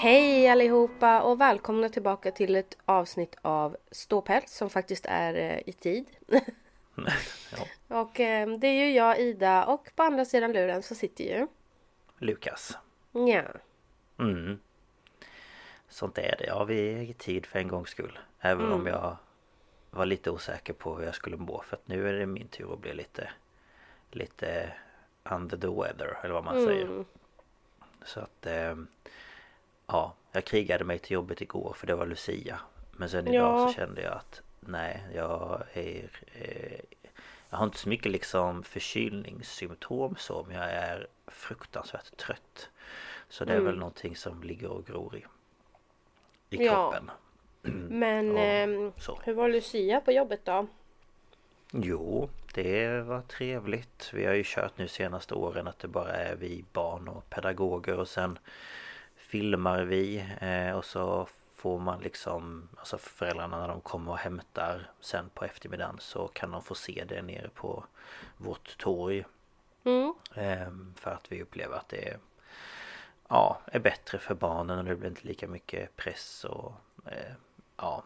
[0.00, 5.72] Hej allihopa och välkomna tillbaka till ett avsnitt av Ståpäls som faktiskt är eh, i
[5.72, 6.06] tid.
[7.88, 11.46] Och eh, det är ju jag Ida och på andra sidan luren så sitter ju
[12.18, 12.78] Lukas.
[13.12, 13.42] Ja.
[14.18, 14.60] Mm.
[15.88, 16.46] Sånt är det.
[16.46, 18.18] Ja, vi är i tid för en gångs skull.
[18.40, 19.16] Även om jag
[19.90, 21.62] var lite osäker på hur jag skulle må.
[21.62, 23.30] För att nu är det min tur att bli lite...
[24.10, 24.72] Lite
[25.24, 27.04] under the weather, eller vad man säger.
[28.04, 28.46] Så att...
[28.46, 28.74] Eh,
[29.92, 32.60] ja, jag krigade mig till jobbet igår för det var Lucia.
[32.92, 33.68] Men sen idag Ja.
[33.68, 36.10] så kände jag att nej, jag är...
[36.32, 36.80] Eh,
[37.50, 42.68] jag har inte så mycket liksom förkylningssymptom så men jag är fruktansvärt trött.
[43.28, 45.24] Så det är väl någonting som ligger och gror i,
[46.56, 46.90] i Ja.
[46.90, 47.10] kroppen.
[47.98, 49.18] Men så.
[49.24, 50.66] hur var Lucia på jobbet då?
[51.72, 54.10] Jo, det var trevligt.
[54.12, 57.98] Vi har ju kört nu senaste åren att det bara är vi barn och pedagoger
[57.98, 58.38] och sen
[59.30, 64.90] filmar vi eh, och så får man liksom Alltså föräldrarna när de kommer och hämtar
[65.00, 67.84] sen på eftermiddagen så kan de få se det nere på
[68.36, 69.24] vårt torg.
[69.84, 70.14] Mm.
[70.34, 72.18] Ehm, för att vi upplever att det är,
[73.28, 76.72] ja, är bättre för barnen och det blir inte lika mycket press och
[77.06, 77.32] eh,
[77.76, 78.02] ja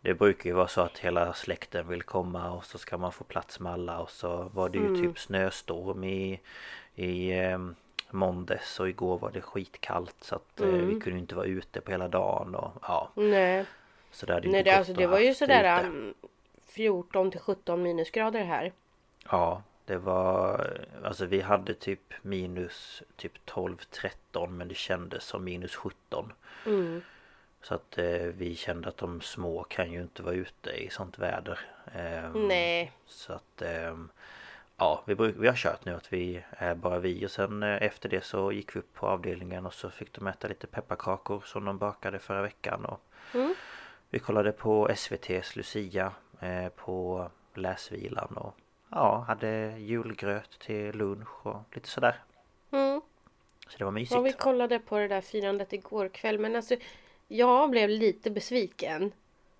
[0.00, 3.24] Det brukar ju vara så att hela släkten vill komma och så ska man få
[3.24, 6.40] plats med alla och så var det ju typ snöstorm i,
[6.94, 7.58] i eh,
[8.10, 11.90] måndags och igår var det skitkallt så att eh, vi kunde inte vara ute på
[11.90, 13.64] hela dagen och ja Nej,
[14.10, 15.88] Så det hade Nej inte det, alltså, det var ju sådär ute.
[15.88, 16.14] um,
[16.66, 18.72] 14 till 17 minusgrader här.
[19.30, 20.70] Ja, det var...
[21.04, 26.32] Alltså vi hade typ minus typ 12-13 men det kändes som minus 17.
[26.66, 27.02] Mm.
[27.62, 31.18] Så att eh, vi kände att de små kan ju inte vara ute i sånt
[31.18, 31.58] väder.
[31.94, 32.92] Ehm, Nej.
[33.06, 33.62] Så att...
[34.78, 37.82] ja, vi, bruk, vi har kört nu att vi är bara vi och sen eh,
[37.82, 41.42] efter det så gick vi upp på avdelningen och så fick de äta lite pepparkakor
[41.46, 43.00] som de bakade förra veckan och
[43.34, 43.54] Mm.
[44.10, 48.54] vi kollade på SVT's Lucia eh, på läsvilan och
[48.90, 52.22] ja, hade julgröt till lunch och lite sådär.
[52.70, 53.00] Mm.
[53.68, 54.14] Så det var mysigt.
[54.14, 56.76] Ja, vi kollade på det där firandet igår kväll men alltså
[57.28, 59.12] jag blev lite besviken.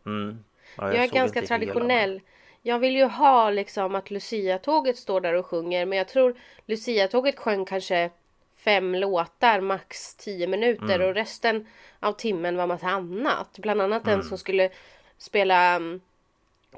[0.07, 0.45] Mm.
[0.77, 2.21] Ja, Jag, är såg ganska inte hela, traditionell.
[2.69, 6.35] Jag vill ju ha liksom att Lucia-tåget står där och sjunger men jag tror
[6.67, 8.11] Lucia-tåget sjöng kanske
[8.57, 11.09] fem låtar, max tio minuter Mm.
[11.09, 11.67] och resten
[12.01, 13.59] av timmen var massa annat.
[13.59, 14.27] Bland annat den Mm.
[14.27, 14.71] som skulle
[15.19, 16.01] spela um,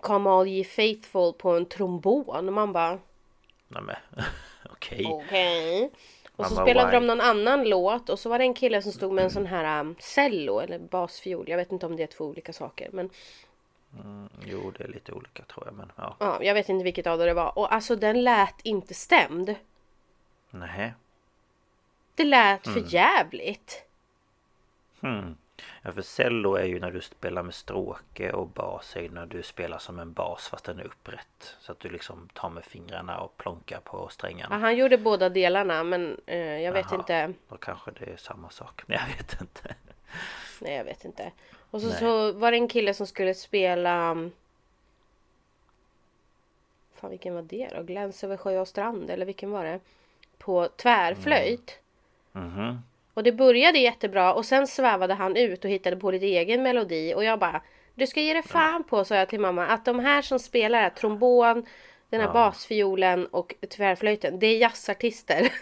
[0.01, 2.49] Come All Ye Faithful på en trombon.
[2.49, 2.99] Och man bara
[3.69, 3.97] Nej, men,
[4.73, 5.07] Okej.
[5.11, 5.91] okej.
[6.37, 7.07] Och så spelade de why?
[7.07, 9.81] någon annan låt och så var det en kille som stod med en sån här
[9.81, 11.49] um, cello eller basfiol.
[11.49, 13.11] Jag vet inte om det är två olika saker men
[14.45, 16.17] Jo, det är lite olika tror jag men ja.
[16.21, 17.59] Ja, jag vet inte vilket av det var.
[17.59, 19.55] Och alltså den lät inte stämd.
[20.51, 20.95] Nej.
[22.15, 22.83] Det lät Mm.
[22.85, 23.85] för jävligt.
[25.01, 25.37] Hmm.
[25.83, 29.27] Ja för cello är ju när du spelar med stråke och bas är ju när
[29.27, 31.57] du spelar som en bas fast den är upprätt.
[31.61, 34.59] Så att du liksom tar med fingrarna och plonkar på Ja, strängarna.
[34.59, 36.99] han gjorde båda delarna men eh, jag vet Jaha.
[37.01, 37.33] inte.
[37.49, 38.83] Då kanske det är samma sak.
[38.87, 39.75] Men jag vet inte.
[40.61, 41.33] Nej, jag vet inte.
[41.71, 41.99] Och så, Nej.
[41.99, 44.11] så var det en kille som skulle spela...
[44.11, 44.33] um,
[47.01, 47.83] Fan vilken var det då?
[47.83, 49.81] Gläns över sjö och strand eller vilken var det?
[50.39, 51.79] På tvärflöjt.
[52.33, 52.79] Mhm.
[53.15, 57.15] Och det började jättebra och sen svävade han ut och hittade på lite egen melodi
[57.15, 57.63] och jag bara
[57.95, 60.81] Du ska ge dig fan på, sa jag till mamma, att de här som spelar
[60.83, 61.67] här, trombon,
[62.11, 62.33] den här Ja.
[62.33, 65.53] basfiolen och tvärflöjten, det är jazzartister.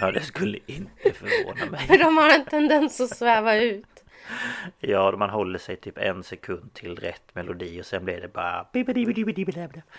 [0.00, 1.56] Ja det skulle inte förvåna
[1.86, 1.98] För mig.
[1.98, 3.86] de har en tendens att sväva ut.
[4.78, 8.66] Ja man håller sig typ en sekund till rätt melodi och sen blir det bara.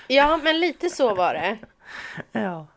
[0.08, 1.58] Ja, men lite så var det.
[2.32, 2.68] Ja.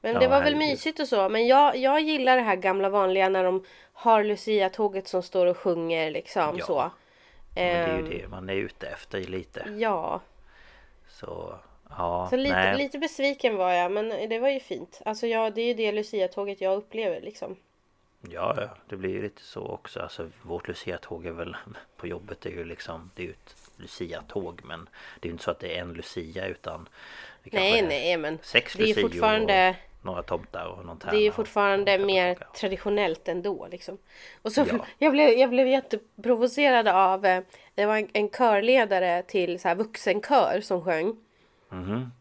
[0.00, 0.58] Men Ja, det var väl herregud.
[0.58, 1.28] mysigt och så.
[1.28, 5.56] Men jag, jag gillar det här gamla vanliga när de har Lucia-tåget som står och
[5.56, 6.66] sjunger liksom Ja.
[6.66, 6.90] så.
[7.54, 9.66] Men det är ju det man är ute efter lite.
[9.78, 10.20] Ja,
[11.08, 11.54] Så
[11.90, 12.78] ja, så lite, nej.
[12.78, 15.00] lite besviken var jag men det var ju fint.
[15.04, 17.56] Alltså ja, det är ju det Lucia-tåget jag upplever liksom.
[18.30, 20.00] Ja, det blir ju lite så också.
[20.00, 21.56] Alltså vårt Lucia-tåg är väl
[21.96, 24.88] på jobbet är ju liksom Det är ju ett Lucia-tåg men
[25.20, 26.88] Det är ju inte så att det är en Lucia utan
[27.42, 31.16] det Nej, nej, men Sex det är ju Lucior fortfarande några tomtar och någon Det
[31.16, 33.98] är ju fortfarande mer traditionellt ändå liksom.
[34.42, 34.86] Och så Ja.
[34.98, 37.42] jag, blev, jag blev jätteprovocerad av eh,
[37.74, 41.16] Det var en, en körledare till så här vuxenkör som sjöng.
[41.68, 42.12] Mhm.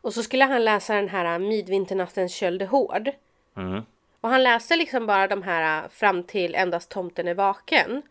[0.00, 3.10] Och så skulle han läsa den här Midvinternattens köld hård.
[3.54, 3.82] Mhm.
[4.26, 8.02] Och han läste liksom bara de här äh, fram till endast tomten är vaken.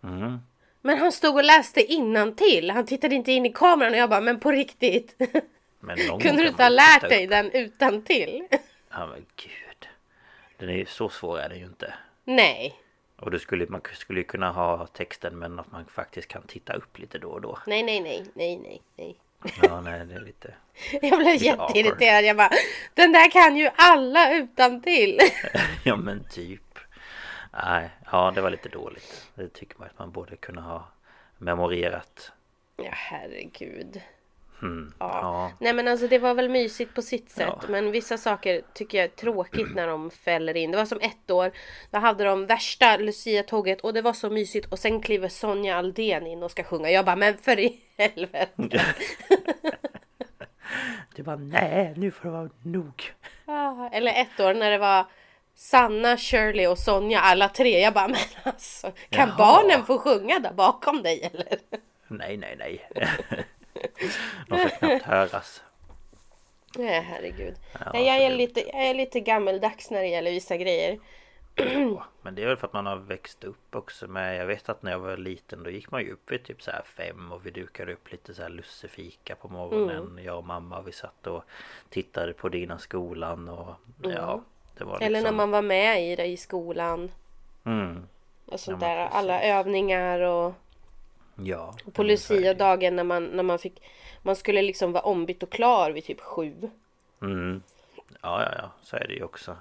[0.00, 0.38] Mhm.
[0.80, 1.80] Men han stod och läste
[2.36, 2.70] till.
[2.70, 5.14] Han tittade inte in i kameran och jag bara, men på riktigt.
[5.80, 7.30] Men Kunde du inte ha lärt dig upp.
[7.30, 8.46] den utan till?
[8.90, 9.88] Ja men gud
[10.56, 11.94] Den är ju så svår är den ju inte
[12.24, 12.74] Nej,
[13.16, 16.98] Och du skulle, man skulle kunna ha texten men att man faktiskt kan titta upp
[16.98, 19.16] lite då och då nej, nej, nej, nej, nej, nej.
[19.62, 20.54] Ja nej det är lite
[21.02, 22.24] Jag blev Lite jätteirriterad.
[22.24, 22.50] Jag bara,
[22.94, 25.18] den där kan ju alla utan till.
[25.84, 26.62] Ja men typ
[27.64, 30.88] Nej, ja det var lite dåligt Det tycker man att man borde kunna ha
[31.38, 32.32] memorerat
[32.76, 34.00] Ja, herregud.
[34.60, 34.92] Hmm.
[34.98, 35.18] Ja.
[35.22, 35.52] ja.
[35.60, 37.54] Nej men alltså det var väl mysigt på sitt sätt.
[37.62, 37.68] Ja.
[37.68, 40.70] Men vissa saker tycker jag är tråkigt när de fäller in.
[40.70, 41.50] Det var som ett år.
[41.90, 44.72] Då hade de värsta Lucia-tåget och det var så mysigt.
[44.72, 46.90] Och sen kliver Sonja Aldén in och ska sjunga.
[46.90, 48.80] Jag bara, men för i helvete.
[51.14, 53.12] Du bara nej nu får det vara nog
[53.46, 55.06] Ah, Eller ett år när det var
[55.54, 57.80] Sanna, Shirley och Sonja alla tre.
[57.80, 58.92] Jag bara, men alltså.
[59.10, 59.38] Kan Jaha.
[59.38, 61.58] barnen få sjunga där bakom dig eller?
[62.08, 62.88] Nej nej nej
[64.48, 65.62] De får knappt höras
[66.76, 67.54] Nej herregud.
[67.72, 70.98] Ja, Nej, jag, är lite, jag är lite gammeldags när det gäller vissa grejer.
[71.54, 74.68] Ja, Men det är väl för att man har växt upp också med Jag vet
[74.68, 77.32] att när jag var liten då gick man ju upp vid typ så här fem
[77.32, 80.24] och vi dukade upp lite så här lussefika på morgonen Mm.
[80.24, 81.44] Jag och mamma vi satt och
[81.90, 84.40] tittade på Dina skolan och ja
[84.78, 87.10] Det var liksom Eller när man var med i det i skolan.
[87.64, 88.06] mm,
[88.46, 88.96] Och sånt Ja, där.
[89.06, 90.52] Alla övningar och,
[91.44, 92.02] Ja på.
[92.02, 93.82] Lucia-dagen när man, när man fick
[94.22, 96.70] Man skulle liksom vara ombytt och klar vid typ sju.
[97.22, 97.62] Mm.
[98.22, 99.56] Ja, ja, ja, så är det ju också.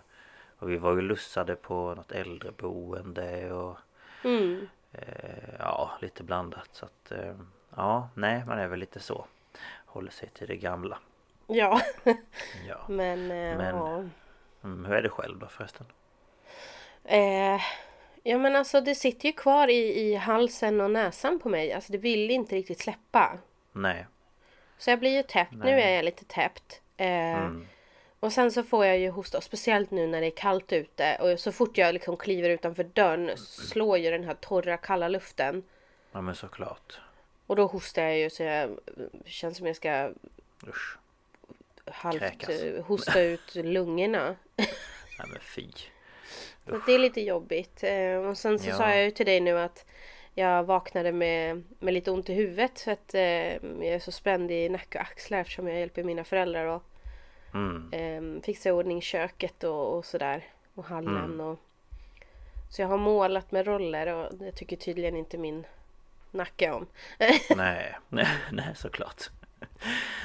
[0.59, 3.77] Och vi var ju lussade på något äldreboende och
[4.23, 4.67] Mm.
[4.91, 6.69] eh, ja, lite blandat.
[6.71, 7.35] Så att eh,
[7.75, 9.25] ja, nej, man är väl lite så.
[9.85, 10.97] Håller sig till det gamla.
[11.47, 11.81] Ja.
[12.67, 12.77] Ja.
[12.87, 14.03] Men, eh, Men- ja.
[14.63, 15.85] Mm, hur är det själv då förresten?
[17.03, 17.61] Eh,
[18.23, 21.73] ja men alltså det sitter ju kvar i, i halsen och näsan på mig.
[21.73, 23.37] Alltså det vill inte riktigt släppa.
[23.71, 24.05] Nej.
[24.77, 25.51] Så jag blir ju täppt.
[25.51, 25.81] Nu Nej.
[25.83, 26.81] är jag lite täppt.
[26.97, 27.07] Eh,
[27.39, 27.67] Mm.
[28.21, 29.41] Och sen så får jag ju hosta.
[29.41, 31.15] Speciellt nu när det är kallt ute.
[31.15, 35.63] Och så fort jag liksom kliver utanför dörren slår ju den här torra kalla luften.
[36.11, 36.99] Ja men såklart.
[37.47, 38.79] Och då hostar jag ju så jag
[39.25, 40.11] känns som jag ska
[40.67, 40.97] Usch.
[41.85, 42.85] halvt Kräkas.
[42.87, 44.35] hosta ut lungorna.
[44.55, 45.67] Nej men fy.
[46.69, 47.83] Så att det är lite jobbigt.
[47.83, 48.75] Eh, Och sen så Ja.
[48.75, 49.85] sa jag ju till dig nu att
[50.35, 52.79] jag vaknade med, med lite ont i huvudet.
[52.81, 53.21] För att eh,
[53.53, 56.83] jag är så spänd i nacke och axlar eftersom jag hjälper mina föräldrar och
[57.53, 57.89] Mm.
[58.37, 60.43] eh, fixa i ordning köket och, och sådär.
[60.75, 61.39] Och hallen Mm.
[61.41, 61.59] och...
[62.71, 65.65] Så jag har målat med roller och det tycker tydligen inte min
[66.31, 66.87] nacke om.
[67.19, 67.41] Nej,
[68.09, 69.23] nej, nej såklart.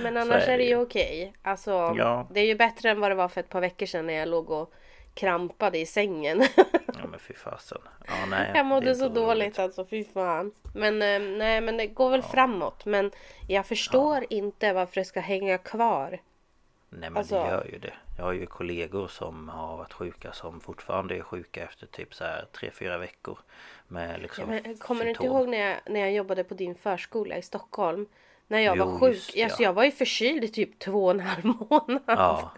[0.02, 1.32] Men Så annars är är det ju okej.
[1.42, 2.26] Alltså, Ja.
[2.30, 4.28] det är ju bättre än vad det var för ett par veckor sedan när jag
[4.28, 4.72] låg och
[5.14, 6.42] krampade i sängen.
[6.86, 7.78] Ja men fy fasen.
[8.06, 8.50] Ja nej.
[8.54, 10.52] jag mådde så dåligt alltså, fy fan.
[10.74, 12.84] Men eh, nej, men det går väl framåt.
[12.86, 13.10] Men
[13.48, 16.08] jag förstår inte varför det ska hänga kvar.
[16.90, 17.92] Nej men Alltså- det gör ju det.
[18.18, 22.24] Jag har ju kollegor som har varit sjuka som fortfarande är sjuka efter typ så
[22.24, 23.38] här 3-4 veckor.
[23.88, 25.36] Med liksom Ja, men, kommer du inte symptom.
[25.38, 28.06] ihåg när jag, när jag jobbade på din förskola i Stockholm?
[28.48, 29.14] När jag Jo, var sjuk.
[29.14, 29.68] just Alltså, ja.
[29.68, 32.00] jag var ju förkyld i typ två och en halv månad.
[32.06, 32.50] Ja.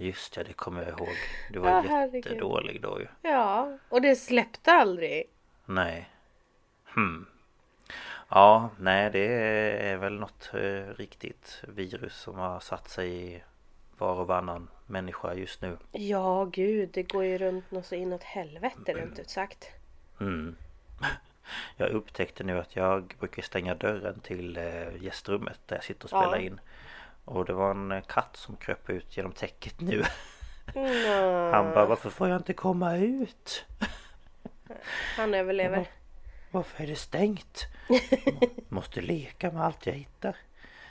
[0.00, 1.08] Just det, det kommer jag ihåg.
[1.50, 2.24] Du var Ja, herregud.
[2.26, 3.06] jättedålig då ju.
[3.22, 5.24] Ja, och det släppte aldrig.
[5.66, 6.10] Nej.
[6.84, 7.26] Hmm.
[8.28, 9.26] Ja, nej det
[9.90, 13.42] är väl något eh, riktigt virus som har satt sig i
[13.98, 15.76] var och varannan människa just nu.
[15.92, 19.68] Ja, gud, det går ju runt något så inåt helvete rent ut sagt.
[20.20, 20.56] Mm.
[21.76, 26.10] Jag upptäckte nu att jag brukar stänga dörren till eh, gästrummet där jag sitter och
[26.10, 26.42] spelar Ja.
[26.42, 26.60] in.
[27.30, 30.04] Och det var en eh, katt som kröp ut genom täcket nu.
[30.74, 33.64] Mm, Han bara varför får jag inte komma ut?
[35.16, 35.86] han överlever.
[36.50, 37.66] Varför är det stängt?
[38.68, 40.36] Måste leka med allt jag hittar.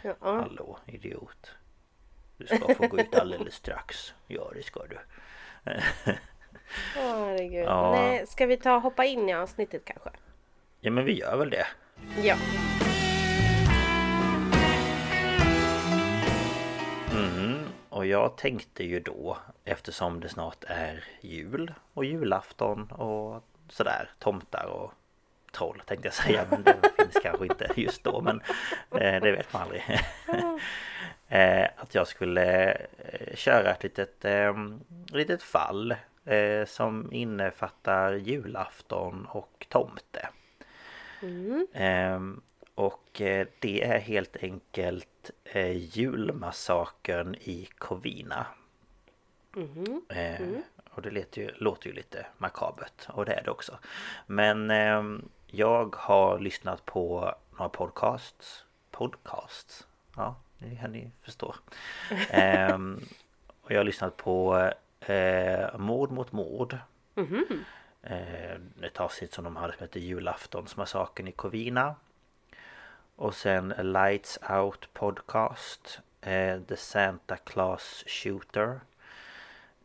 [0.01, 0.15] Ja.
[0.19, 1.51] Hallå idiot.
[2.37, 4.13] Du ska få gå ut alldeles strax.
[4.27, 4.97] Ja det ska du.
[6.97, 7.65] Åh, herregud.
[7.65, 7.91] Ja.
[7.91, 10.09] Nej, ska vi ta och hoppa in i avsnittet kanske?
[10.79, 11.67] Ja men vi gör väl det.
[12.23, 12.35] Ja.
[17.19, 17.59] Mm,
[17.89, 24.65] och jag tänkte ju då eftersom det snart är jul och julafton och sådär tomtar
[24.65, 24.93] och
[25.51, 28.41] troll tänkte jag säga men det finns kanske inte just då men
[28.91, 29.83] eh, det vet man aldrig.
[31.27, 34.53] eh, att jag skulle eh, köra ett litet, eh,
[35.11, 35.95] litet fall
[36.25, 40.29] eh, som innefattar julafton och tomte.
[41.73, 42.41] Ehm,
[42.79, 48.45] och eh, det är helt enkelt eh, julmassakern i Covina.
[50.09, 50.47] Eh,
[50.89, 53.79] och det låter ju, låter ju lite makabert och det är det också.
[54.25, 58.65] Men ehm, jag har lyssnat på några podcasts.
[58.91, 59.87] Podcasts?
[60.15, 61.55] Ja, ni, ni förstår.
[62.29, 63.01] Ehm,
[63.61, 66.77] och jag har lyssnat på eh, Mord mot mord.
[68.01, 71.95] Eh, ett avsnitt som de hade som heter Julaftonsmassakern i Covina.
[73.19, 75.99] Och sen Lights Out Podcast.
[76.21, 78.79] Eh, The Santa Claus Shooter.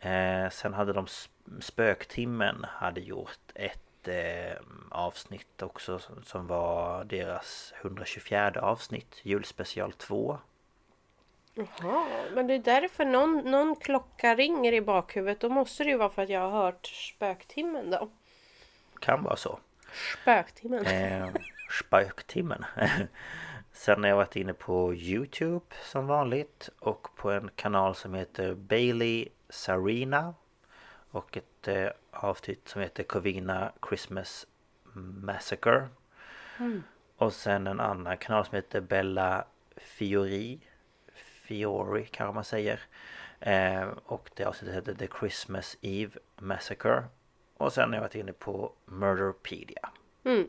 [0.00, 4.56] Eh, sen hade de Sp- Spöktimmen hade gjort ett eh,
[4.90, 9.20] avsnitt också som- som var deras 124 avsnitt.
[9.22, 10.38] Julspecial 2.
[11.54, 15.40] Jaha, men det är därför någon, någon klocka ringer i bakhuvudet.
[15.40, 18.10] Då måste det ju vara för att jag har hört spöktimmen då.
[19.00, 19.58] Kan vara så.
[20.22, 20.86] Spöktimmen.
[20.86, 21.28] Eh,
[21.78, 22.64] spöktimmen.
[23.72, 28.54] Sen har jag varit inne på Youtube som vanligt och på en kanal som heter
[28.54, 30.34] Bailey Sarina
[31.10, 34.46] och ett eh, avsnitt som heter Covina Christmas
[35.22, 35.88] Massacre.
[37.16, 39.44] Och sen en annan kanal som heter Bella
[39.76, 40.60] Fiori
[41.14, 42.80] Fiori kanske man säger.
[43.40, 47.04] Eh, och det avsnittet heter The Christmas Eve Massacre.
[47.56, 49.90] Och sen har jag varit inne på Murderpedia.
[50.24, 50.48] Mm,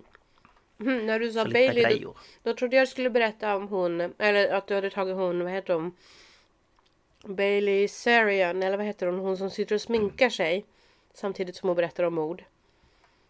[0.77, 4.53] när du sa Så lite Bailey då, då trodde jag skulle berätta om hon, eller
[4.53, 5.96] att du hade tagit hon, vad heter hon?
[7.24, 9.20] Bailey Sarian, eller vad heter hon?
[9.20, 10.65] Hon som sitter och sminkar sig.
[11.13, 12.44] Samtidigt som hon berättar om mord.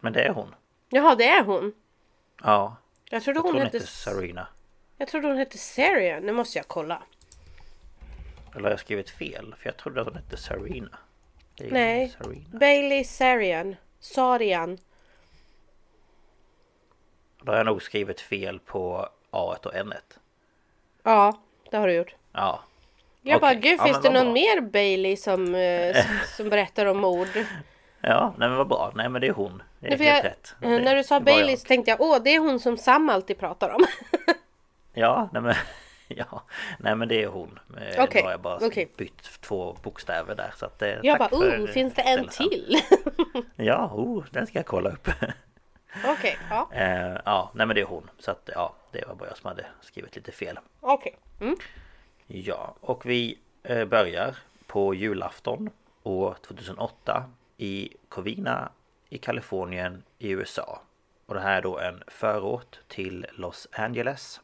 [0.00, 0.54] Men det är hon.
[0.88, 1.72] Jaha, det är hon!
[2.42, 2.76] Ja.
[3.10, 3.86] Jag trodde Jag hon hon hette...
[3.86, 4.48] Sarina.
[4.98, 7.02] Jag trodde hon hette Sarian, nu måste jag kolla.
[8.52, 9.54] Eller har jag skrivit fel?
[9.58, 10.98] För jag trodde att hon hette Sarina.
[11.58, 12.16] Nej.
[12.22, 12.58] Sarina.
[12.58, 13.76] Bailey Sarian.
[14.00, 14.78] Sarian.
[17.46, 19.94] Då har jag nog skrivit fel på A och N.
[21.02, 21.38] Ja,
[21.70, 22.14] det har du gjort.
[22.32, 22.60] Ja.
[23.22, 23.60] Jag bara, Okej.
[23.70, 24.32] gud finns det någon bra.
[24.32, 27.28] mer Bailey som, eh, som, som berättar om mord?
[28.00, 28.92] Ja, nej men vad bra.
[28.94, 29.62] Nej men det är hon.
[29.80, 30.54] Det är Nej, helt jag, rätt.
[30.62, 31.58] eh, Det- när du sa Bailey jag.
[31.58, 33.84] så tänkte jag, åh det är hon som Sam alltid pratar om.
[34.94, 35.54] Ja, nej men...
[36.08, 36.42] Ja,
[36.78, 37.58] nej men det är hon.
[37.76, 38.88] Eh, Okej, Då har jag bara okej.
[38.96, 40.82] bytt två bokstäver där så att...
[41.02, 42.76] jag bara, oh, finns det en till?
[43.56, 45.08] Ja, oh, den ska jag kolla upp.
[46.04, 48.10] Okej, ja, Eh, ja, nej men det är hon.
[48.18, 50.58] Så att ja, det var bara jag som hade skrivit lite fel.
[50.80, 51.16] okej.
[51.40, 51.56] Mm.
[52.26, 54.36] Ja, och vi eh, börjar
[54.66, 55.70] på julafton
[56.02, 57.24] år 2008
[57.56, 58.72] i Covina
[59.08, 60.80] i Kalifornien i USA.
[61.26, 64.40] Och det här är då en förort till Los Angeles.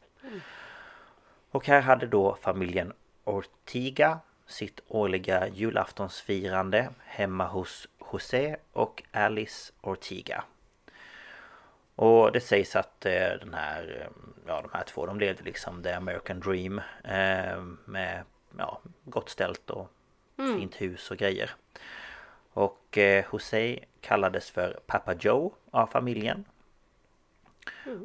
[1.51, 2.93] Och här hade då familjen
[3.23, 10.43] Ortiga sitt årliga julaftonsfirande hemma hos José och Alice Ortiga.
[11.95, 14.07] Och det sägs att eh, den här, eh,
[14.47, 18.23] ja de här två de levde liksom the American dream eh, med
[18.57, 19.89] ja, gott ställt och
[20.57, 21.51] fint hus och grejer.
[22.53, 26.45] Och eh, José kallades för Papa Joe av familjen.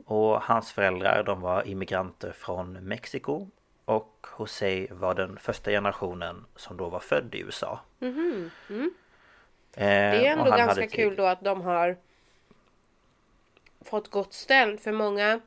[0.07, 3.49] Och hans föräldrar de var immigranter från Mexiko
[3.85, 7.81] och José var den första generationen som då var född i USA.
[9.75, 11.97] Eh, Det är ändå ganska kul då att de har
[13.81, 14.81] fått gott ställt.
[14.81, 15.41] För många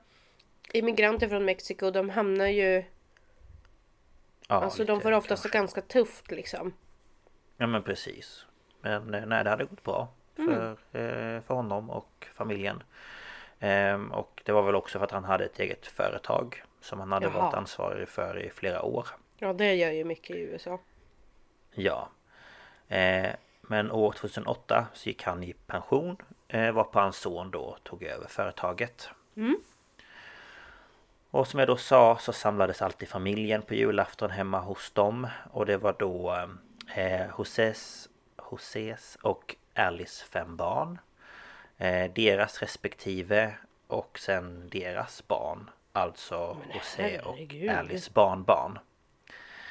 [0.73, 2.83] immigranter från Mexiko, de hamnar ju...
[4.47, 5.57] Ja, alltså de får oftast kanske.
[5.57, 6.73] ganska tufft liksom.
[7.57, 8.45] Ja men precis.
[8.81, 12.83] Men eh, nej det hade gått bra för, eh, för honom och familjen.
[13.59, 17.11] Ehm, och det var väl också för att han hade ett eget företag som han
[17.11, 17.41] hade Jaha.
[17.41, 19.07] varit ansvarig för i flera år.
[19.37, 20.79] Ja, det gör ju mycket i USA.
[21.71, 22.09] Ja.
[22.87, 23.29] Eh,
[23.61, 26.17] men år 2008 så gick han i pension
[26.51, 29.09] eh, Varpå hans son då tog över företaget.
[31.31, 35.27] Och som jag då sa så samlades alltid familjen på julafton hemma hos dem.
[35.51, 36.47] Och det var då
[36.95, 38.09] eh, Joses,
[38.51, 40.99] Joses och Alice fem barn.
[41.77, 43.53] Eh, deras respektive
[43.87, 45.69] och sen deras barn.
[45.93, 47.69] Alltså José och herregud.
[47.69, 48.79] Alice barnbarn.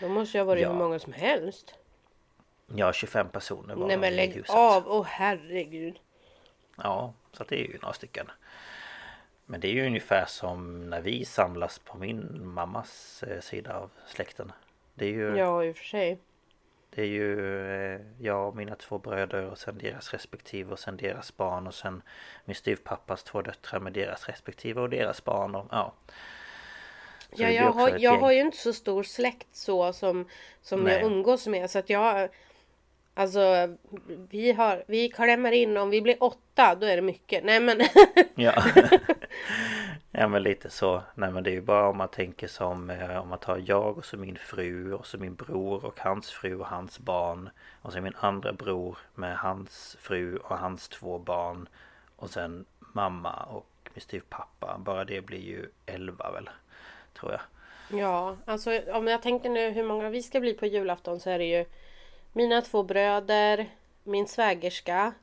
[0.00, 0.68] Då måste jag vara Ja.
[0.68, 1.74] hur många som helst.
[2.74, 5.98] Ja, 25 personer var Nej men lägg av, åh herregud.
[6.76, 8.26] Ja, så det är ju några stycken.
[9.46, 13.90] Men det är ju ungefär som när vi samlas på min mammas eh, sida av
[14.06, 14.52] släkten.
[14.94, 16.18] Det är ju, Ja i och för sig.
[16.90, 17.40] det är ju
[17.94, 21.74] eh, jag och mina två bröder och sen deras respektive och sen deras barn och
[21.74, 22.02] sen
[22.44, 25.92] min styvpappas två döttrar med deras respektive och deras barn och ja.
[27.36, 28.20] Så Ja, jag, har, jag gäng.
[28.20, 30.28] har ju inte så stor släkt så som,
[30.62, 32.28] som jag umgås med så att jag
[33.14, 33.76] Alltså
[34.30, 37.44] vi har, vi klämmer in om vi blir åtta då är det mycket.
[37.44, 37.80] Nej men
[38.34, 38.64] Ja.
[40.10, 41.02] ja men lite så.
[41.14, 43.98] Nej men det är ju bara om man tänker som eh, om man tar jag
[43.98, 47.50] och så min fru och så min bror och hans fru och hans barn.
[47.82, 51.68] Och så min andra bror med hans fru och hans två barn.
[52.16, 54.78] Och sen mamma och min styvpappa.
[54.78, 56.50] Bara det blir ju elva väl.
[57.20, 57.40] Tror jag.
[58.00, 61.38] Ja, alltså om jag tänker nu hur många vi ska bli på julafton så är
[61.38, 61.64] det ju
[62.32, 63.70] mina två bröder,
[64.02, 65.14] min svägerska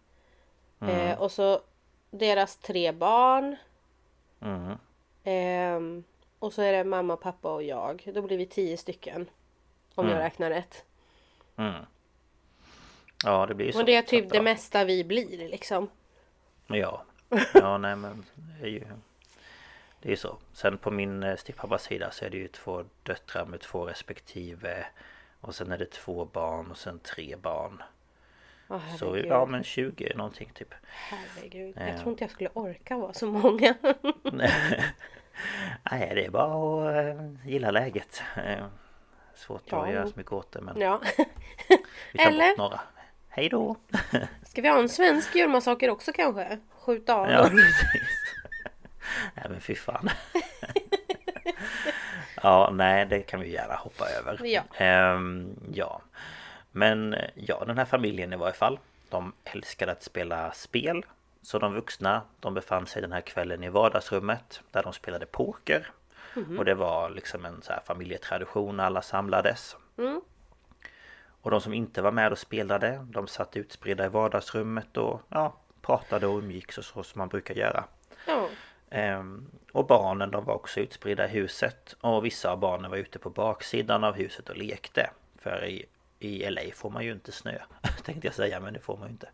[0.81, 1.61] eh, och så
[2.11, 3.55] deras tre barn.
[4.41, 4.77] Mm.
[5.23, 6.03] ehm,
[6.39, 8.09] och så är det mamma, pappa och jag.
[8.13, 9.29] Då blir vi tio stycken.
[9.95, 10.85] Om jag räknar rätt.
[11.55, 11.85] Mm.
[13.23, 13.79] Ja det blir så.
[13.79, 15.89] Och det är typ det mesta vi blir liksom.
[16.67, 17.03] Ja,
[17.53, 18.83] ja nej men det är ju
[19.99, 20.37] Det är ju så.
[20.53, 24.85] Sen på min eh, styvpappas sida så är det ju två döttrar med två respektive
[25.47, 27.83] Och sen är det två barn och sen tre barn
[28.67, 31.75] Åh, Så ja men 20 någonting typ herregud.
[31.79, 31.87] Ja.
[31.87, 33.75] Jag tror inte jag skulle orka vara så många.
[35.91, 38.65] Nej det är bara att eh, gilla läget Eh,
[39.35, 41.01] Svårt Ja, att göra så mycket åt det men ja.
[42.11, 42.49] vi tar eller?
[42.49, 42.79] bort några
[43.29, 43.75] Hej då!
[44.43, 46.59] Ska vi ha en svensk julmassaker också kanske?
[46.79, 47.81] Skjuta av Ja precis
[49.35, 50.09] Nej men fy fan
[52.41, 54.39] Ja nej det kan vi gärna hoppa över.
[54.45, 54.61] Ja.
[54.77, 56.01] Ehm, ja.
[56.71, 61.05] Men ja den här familjen i varje fall De älskade att spela spel.
[61.41, 65.91] Så de vuxna de befann sig den här kvällen i vardagsrummet Där de spelade poker.
[66.57, 69.75] Och det var liksom en så här familjetradition alla samlades.
[71.41, 75.53] Och de som inte var med och spelade De satt utspridda i vardagsrummet och ja,
[75.81, 77.83] pratade och umgicks och så som man brukar göra.
[78.27, 78.49] Ja.
[78.89, 83.19] Ehm, och barnen de var också utspridda i huset och vissa av barnen var ute
[83.19, 85.09] på baksidan av huset och lekte.
[85.39, 85.85] För i,
[86.19, 87.57] i LA får man ju inte snö
[88.03, 89.29] tänkte jag säga men det får man ju inte.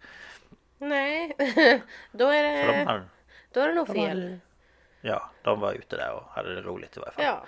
[0.78, 1.36] Nej,
[2.12, 3.04] då är Så de, det, har,
[3.52, 4.40] då är det nog de har- fel.
[5.02, 7.26] ja, de var ute där och hade det roligt i varje fall.
[7.26, 7.46] Ja.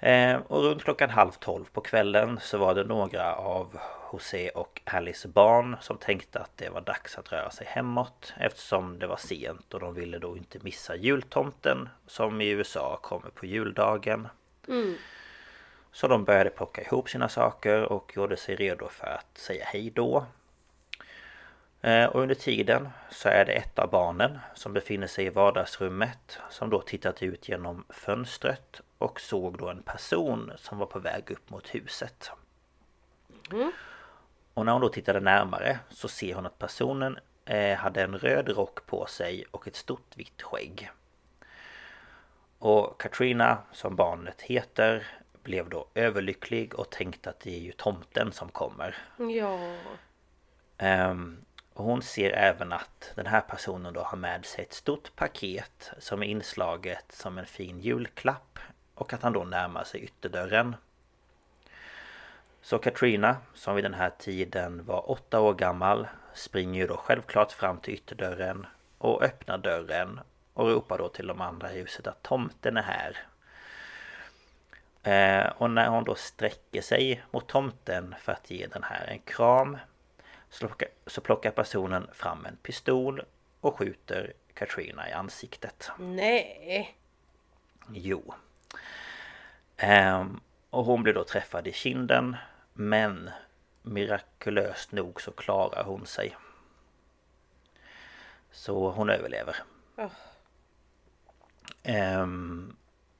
[0.00, 3.78] Ehm, och runt klockan halv tolv på kvällen så var det några av
[4.12, 8.98] José och Alice barn som tänkte att det var dags att röra sig hemåt eftersom
[8.98, 13.46] det var sent och de ville då inte missa jultomten som i USA kommer på
[13.46, 14.28] juldagen.
[15.92, 19.90] Så de började plocka ihop sina saker och gjorde sig redo för att säga hej
[19.90, 20.26] då.
[21.82, 26.38] Eh, Och under tiden så är det ett av barnen som befinner sig i vardagsrummet
[26.50, 31.30] som då tittat ut genom fönstret och såg då en person som var på väg
[31.30, 32.30] upp mot huset.
[34.54, 38.48] Och när hon då tittade närmare så ser hon att personen eh, hade en röd
[38.48, 40.90] rock på sig och ett stort vitt skägg.
[42.58, 45.06] Och Katrina, som barnet heter,
[45.42, 48.96] blev då överlycklig och tänkte att det är ju tomten som kommer.
[49.18, 49.58] Ja.
[50.78, 51.44] Ehm,
[51.84, 56.22] hon ser även att den här personen då har med sig ett stort paket som
[56.22, 58.58] är inslaget som en fin julklapp
[58.94, 60.76] och att han då närmar sig ytterdörren.
[62.62, 67.52] Så Katrina, som vid den här tiden var åtta år gammal, springer ju då självklart
[67.52, 68.66] fram till ytterdörren
[68.98, 70.20] och öppnar dörren
[70.54, 73.16] och ropar då till de andra i huset att tomten är här.
[75.02, 79.18] Eh, och när hon då sträcker sig mot tomten för att ge den här en
[79.18, 79.76] kram
[80.48, 83.22] så plockar, så plockar personen fram en pistol
[83.60, 85.90] och skjuter Katrina i ansiktet.
[85.98, 86.96] Nej.
[87.92, 88.34] Jo.
[89.76, 92.36] Ehm, och hon blir då träffad i kinden
[92.72, 93.30] men
[93.82, 96.36] mirakulöst nog så klarar hon sig.
[98.50, 99.56] Så hon överlever.
[99.96, 100.12] Oh.
[101.82, 102.76] Ehm,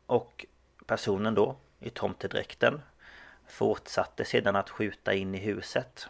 [0.07, 0.47] och
[0.87, 2.83] personen då i tomtedräkten
[3.47, 6.09] fortsatte sedan att skjuta in i huset.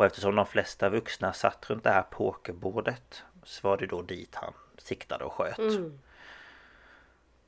[0.00, 4.34] Och eftersom de flesta vuxna satt runt det här pokerbordet så var det då dit
[4.34, 5.58] han siktade och sköt.
[5.58, 5.98] Mm.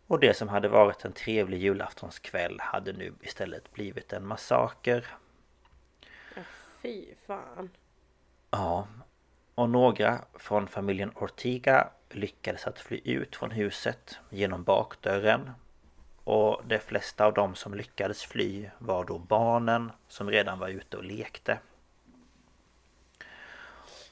[0.06, 5.06] Och det som hade varit en trevlig julaftonskväll hade nu istället blivit en massaker.
[6.82, 7.70] Fy fan.
[8.50, 8.88] Ja,
[9.54, 15.50] och några från familjen Ortiga lyckades att fly ut från huset genom bakdörren.
[16.24, 20.96] Och de flesta av dem som lyckades fly var då barnen som redan var ute
[20.96, 21.58] och lekte.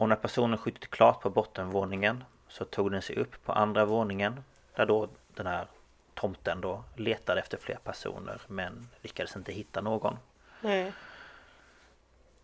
[0.00, 4.44] Och när personen skjutit klart på bottenvåningen så tog den sig upp på andra våningen
[4.74, 5.66] där då den här
[6.14, 10.16] tomten då letade efter fler personer men lyckades inte hitta någon.
[10.60, 10.92] Nej.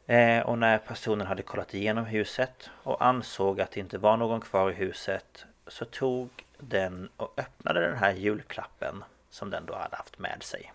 [0.07, 4.41] Eh, och när personen hade kollat igenom huset och ansåg att det inte var någon
[4.41, 9.97] kvar i huset så tog den och öppnade den här julklappen som den då hade
[9.97, 10.73] haft med sig.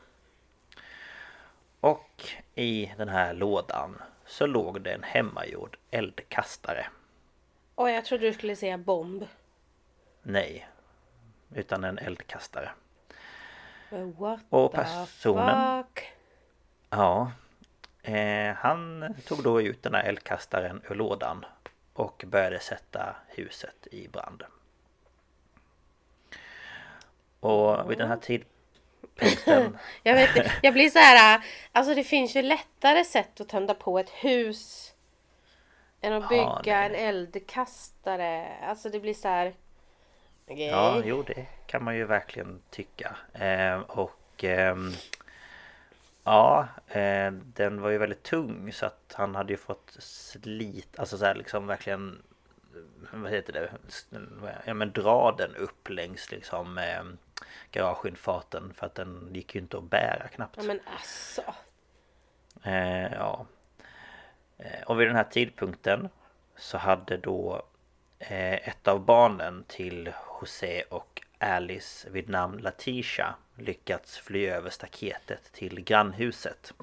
[1.79, 6.85] Och i den här lådan så låg det en hemmagjord eldkastare.
[7.75, 9.27] Och jag trodde du skulle säga bomb.
[10.21, 10.67] Nej,
[11.55, 12.71] utan en eldkastare.
[14.17, 16.13] What Och the personen- fuck?
[16.89, 17.31] Ja,
[18.03, 21.45] eh, han tog då ut den här eldkastaren ur lådan
[21.93, 24.43] och började sätta huset i brand.
[27.39, 28.61] Och vid den här tidpunkten
[30.03, 31.41] Jag vet inte, jag blir så här.
[31.71, 34.93] Alltså det finns ju lättare sätt att tända på ett hus.
[36.01, 36.85] Än att Ja, bygga nej.
[36.85, 38.47] en eldkastare.
[38.63, 39.53] Alltså det blir så här.
[40.47, 40.65] Okej.
[40.67, 43.15] Ja, jo det kan man ju verkligen tycka.
[43.33, 44.91] Eh, och ehm,
[46.23, 51.17] Ja, eh, den var ju väldigt tung så att han hade ju fått slit, alltså
[51.17, 52.21] så här liksom verkligen
[53.13, 53.71] Vad heter det?
[54.65, 57.03] Ja men dra den upp längs liksom eh,
[57.71, 60.57] garageinfarten för att den gick ju inte att bära knappt.
[60.57, 61.41] Ja men alltså.
[62.63, 63.45] Eh, ja.
[64.57, 66.10] Eh, Och vid den här tidpunkten
[66.55, 67.62] så hade då
[68.19, 75.51] eh, ett av barnen till José och Alice vid namn Latisha lyckats fly över staketet
[75.53, 76.73] till grannhuset.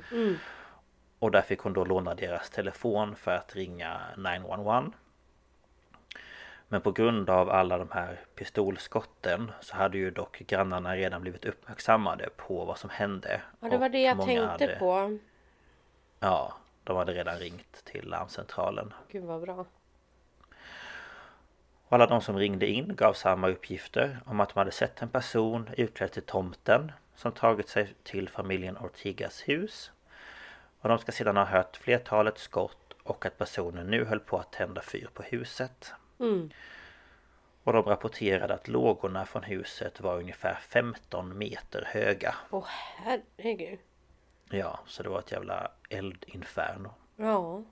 [1.19, 4.93] Och där fick hon då låna deras telefon för att ringa 911.
[6.69, 11.45] Men på grund av alla de här pistolskotten så hade ju dock grannarna redan blivit
[11.45, 13.41] uppmärksammade på vad som hände.
[13.61, 15.19] Ja det var det jag tänkte hade- på.
[16.21, 16.55] Ja,
[16.85, 18.95] de hade redan ringt till larmcentralen.
[19.09, 19.67] Gud vad bra.
[21.89, 25.09] Och alla de som ringde in gav samma uppgifter om att de hade sett en
[25.09, 29.91] person utklädd till tomten som tagit sig till familjen Ortigas hus.
[30.81, 34.53] Och de ska sedan ha hört flertalet skott och att personen nu höll på att
[34.53, 35.93] tända fyr på huset.
[36.21, 36.51] Mm.
[37.65, 42.35] Och de rapporterade att lågorna från huset var ungefär 15 meter höga.
[42.51, 43.79] Åh herregud.
[44.51, 46.91] Ja, så det var ett jävla eldinferno.
[47.17, 47.63] Ja.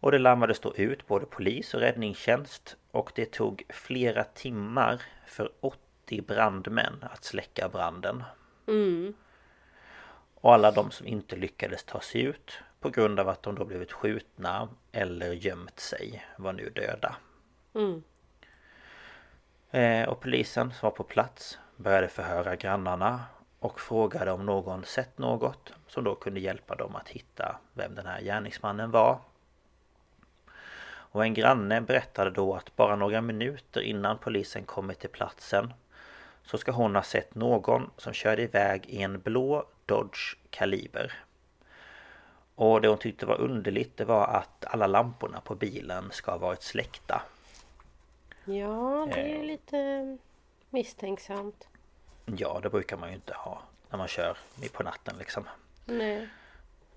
[0.00, 5.52] Och det larmades då ut både polis och räddningstjänst och det tog flera timmar för
[5.60, 8.24] 80 brandmän att släcka branden.
[8.68, 9.14] Mm.
[10.34, 13.64] Och alla de som inte lyckades ta sig ut på grund av att de då
[13.64, 17.16] blivit skjutna eller gömt sig var nu döda.
[17.74, 18.02] Mm.
[19.70, 23.24] Eh, och polisen som var på plats började förhöra grannarna
[23.58, 28.06] och frågade om någon sett något som då kunde hjälpa dem att hitta vem den
[28.06, 29.18] här gärningsmannen var.
[30.86, 35.72] Och en granne berättade då att bara några minuter innan polisen kommit till platsen
[36.42, 41.25] så ska hon ha sett någon som körde iväg i en blå Dodge Kaliber.
[42.56, 46.38] Och det hon tyckte var underligt det var att alla lamporna på bilen ska ha
[46.38, 47.22] varit släckta.
[48.44, 49.44] Ja det är Eh.
[49.44, 50.18] lite
[50.70, 51.68] misstänksamt.
[52.26, 54.36] Ja, det brukar man ju inte ha när man kör
[54.72, 55.44] på natten liksom.
[55.84, 56.28] Nej.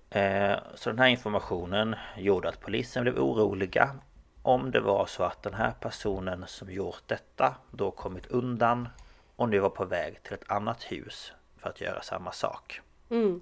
[0.09, 3.95] Eh, Så den här informationen gjorde att polisen blev oroliga
[4.43, 8.89] om det var så att den här personen som gjort detta då kommit undan
[9.35, 12.81] och nu var på väg till ett annat hus för att göra samma sak.
[13.09, 13.41] Mm.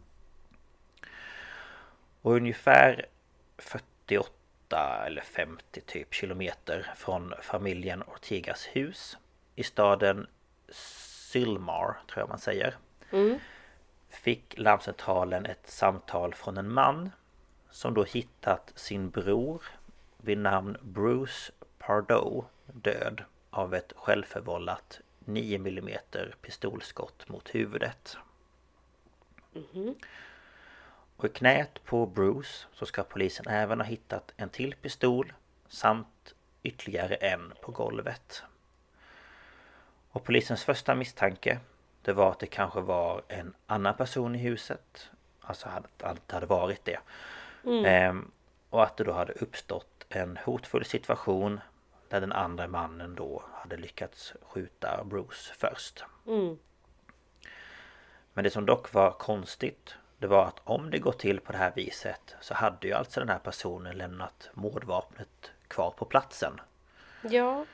[2.28, 3.06] Och ungefär
[3.58, 9.18] 48 eller 50 typ kilometer från familjen Ortigas hus
[9.56, 10.28] i staden
[10.70, 12.78] Sylmar tror jag man säger.
[13.12, 13.40] Mm.
[14.10, 17.10] Fick larmcentralen ett samtal från en man
[17.70, 19.64] som då hittat sin bror
[20.18, 26.00] vid namn Bruce Pardoe död av ett självförvållat 9 mm
[26.42, 28.18] pistolskott mot huvudet.
[31.18, 35.34] Och i knät på Bruce så ska polisen även ha hittat en till pistol
[35.68, 38.44] samt ytterligare en på golvet.
[40.10, 41.60] Och polisens första misstanke
[42.02, 45.10] Det var att det kanske var en annan person i huset
[45.42, 47.00] Alltså att det hade varit det
[47.64, 47.86] mm.
[47.86, 48.32] ehm,
[48.70, 51.60] Och att det då hade uppstått en hotfull situation
[52.10, 56.58] Där den andra mannen då hade lyckats skjuta Bruce först mm.
[58.34, 61.58] Men det som dock var konstigt Det var att om det går till på det
[61.58, 66.62] här viset Så hade ju alltså den här personen lämnat mordvapnet kvar på platsen
[67.22, 67.66] Ja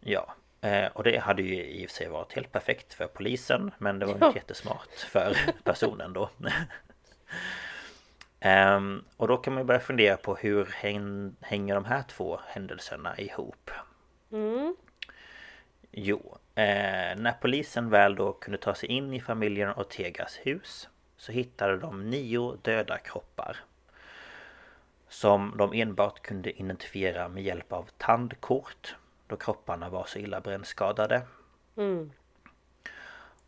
[0.00, 3.70] Ja eh, och det hade ju i och för sig varit helt perfekt för polisen
[3.78, 4.26] Men det var ja.
[4.26, 6.30] inte jättesmart för personen då
[8.44, 13.18] um, Och då kan man börja fundera på hur häng, hänger de här två händelserna
[13.18, 13.70] ihop?
[14.32, 14.76] Mm.
[15.90, 21.32] Jo, eh, när polisen väl då kunde ta sig in i familjen Ortegas hus Så
[21.32, 23.56] hittade de nio döda kroppar
[25.08, 31.22] Som de enbart kunde identifiera med hjälp av tandkort Då kropparna var så illa brännskadade
[31.76, 32.12] mm.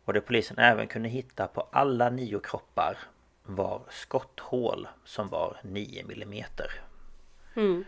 [0.05, 2.97] Och det polisen även kunde hitta på alla nio kroppar
[3.43, 6.43] var skotthål som var 9 mm.
[7.55, 7.85] Mm.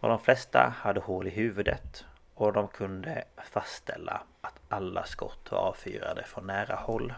[0.00, 5.58] Och de flesta hade hål i huvudet och de kunde fastställa att alla skott var
[5.58, 7.14] avfyrade från nära håll.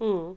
[0.00, 0.36] Mm.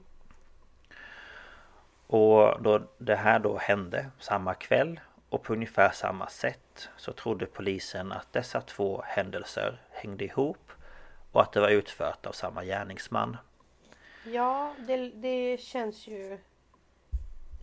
[2.06, 7.46] Och då det här då hände samma kväll och på ungefär samma sätt så trodde
[7.46, 10.72] polisen att dessa två händelser hängde ihop
[11.32, 13.36] och att det var utfört av samma gärningsman.
[14.26, 16.32] Ja, det, det känns ju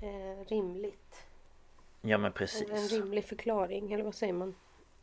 [0.02, 1.26] eh, rimligt.
[2.02, 2.70] Ja men precis.
[2.70, 4.56] En rimlig förklaring, eller vad säger man?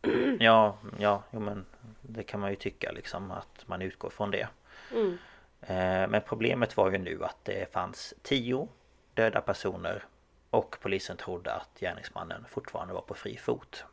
[0.40, 1.66] ja, ja, jo, men
[2.03, 4.48] det kan man ju tycka liksom att man utgår från det.
[4.92, 5.18] Mm.
[5.61, 8.68] Eh, men problemet var ju nu att det fanns tio
[9.18, 10.04] döda personer
[10.50, 13.85] och polisen trodde att gärningsmannen fortfarande var på fri fot.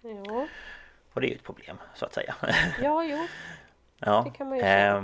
[0.00, 0.48] Ja.
[1.12, 2.34] Och det är ju ett problem så att säga.
[2.82, 3.26] Ja, jo.
[3.98, 4.22] ja.
[4.24, 4.96] Det kan man ju säga.
[4.96, 5.02] Eh,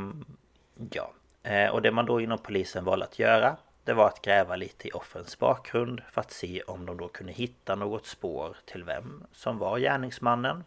[0.91, 1.13] ja.
[1.43, 4.89] Eh, och det man då inom polisen valde att göra Det var att gräva lite
[4.89, 9.27] i offrens bakgrund för att se om de då kunde hitta något spår till vem
[9.33, 10.65] som var gärningsmannen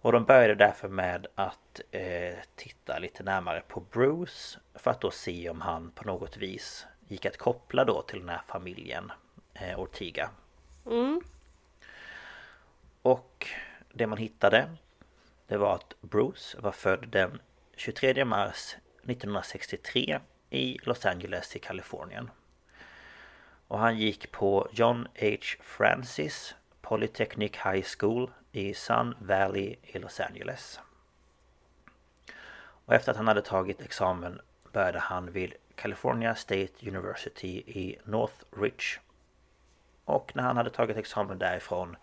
[0.00, 5.10] Och de började därför med att eh, titta lite närmare på Bruce För att då
[5.10, 9.12] se om han på något vis gick att koppla då till den här familjen
[9.54, 10.30] eh, Ortiga
[10.86, 11.20] mm.
[13.02, 13.46] Och
[13.92, 14.76] det man hittade
[15.46, 17.40] Det var att Bruce var född den
[17.76, 22.30] 23 mars 1963 i Los Angeles i Kalifornien.
[23.68, 25.36] Och han gick på John H.
[25.60, 30.80] Francis Polytechnic High School i Sun Valley i Los Angeles.
[32.86, 34.40] Och efter att han hade tagit examen
[34.72, 39.00] började han vid California State University i Northridge.
[40.04, 41.96] Och när han hade tagit examen därifrån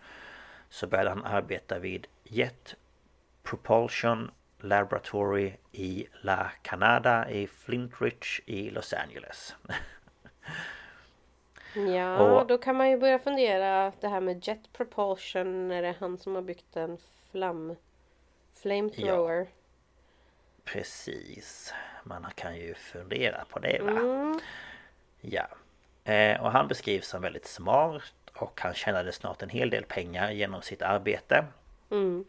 [0.68, 2.74] så började han arbeta vid Jet
[3.42, 9.54] Propulsion Laboratory i La Canada i Flintridge i Los Angeles.
[11.94, 15.70] ja, och, då kan man ju börja fundera det här med Jet Propulsion.
[15.70, 16.98] Är det han som har byggt en
[17.30, 17.76] flam...
[18.54, 19.38] Flamethrower?
[19.38, 19.46] Ja,
[20.64, 21.74] precis.
[22.04, 23.90] Man kan ju fundera på det va?
[23.90, 24.40] Mm.
[25.20, 25.48] Ja.
[26.04, 30.30] Eh, och han beskrivs som väldigt smart och han tjänade snart en hel del pengar
[30.30, 31.44] genom sitt arbete.
[31.90, 32.24] Mm.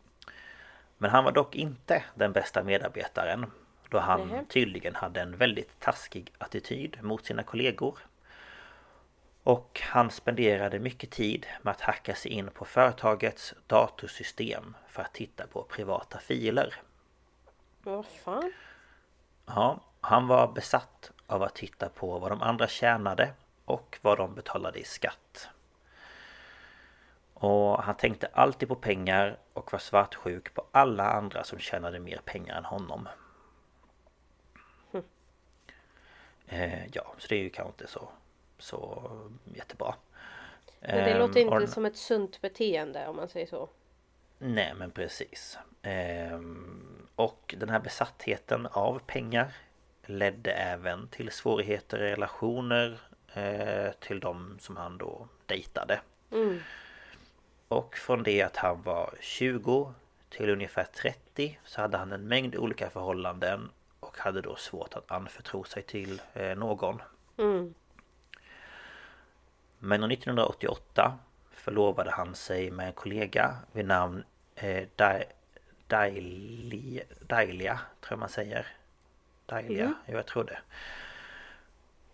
[0.97, 3.45] Men han var dock inte den bästa medarbetaren
[3.89, 4.45] Då han mm.
[4.45, 7.99] tydligen hade en väldigt taskig attityd mot sina kollegor
[9.43, 15.13] Och han spenderade mycket tid med att hacka sig in på företagets datorsystem för att
[15.13, 16.75] titta på privata filer
[17.85, 18.53] Vad fan?
[19.45, 23.33] Ja, han var besatt av att titta på vad de andra tjänade
[23.65, 25.49] och vad de betalade i skatt
[27.45, 32.21] och han tänkte alltid på pengar och var svartsjuk på alla andra som tjänade mer
[32.25, 33.07] pengar än honom.
[34.91, 35.05] Mm.
[36.47, 38.09] Eh, ja, så det är ju kanske inte så,
[38.57, 39.11] så
[39.53, 39.95] jättebra.
[40.79, 43.69] Men det eh, låter inte och, som ett sunt beteende om man säger så.
[44.37, 45.57] Nej men precis.
[45.81, 46.39] Eh,
[47.15, 49.53] och den här besattheten av pengar
[50.05, 52.99] ledde även till svårigheter i relationer
[53.33, 55.99] eh, till de som han då dejtade.
[56.31, 56.59] Mm.
[57.67, 59.93] Och från det att han var 20
[60.29, 65.11] till ungefär 30 så hade han en mängd olika förhållanden och hade då svårt att
[65.11, 67.01] anförtro sig till eh, någon.
[67.37, 67.73] Mm.
[69.79, 71.17] Men 1988
[71.51, 74.23] förlovade han sig med en kollega vid namn
[74.55, 74.87] eh,
[75.87, 78.67] Dailia, Dailia tror man säger.
[79.45, 79.95] Dailia, mm.
[80.05, 80.59] jag tror det.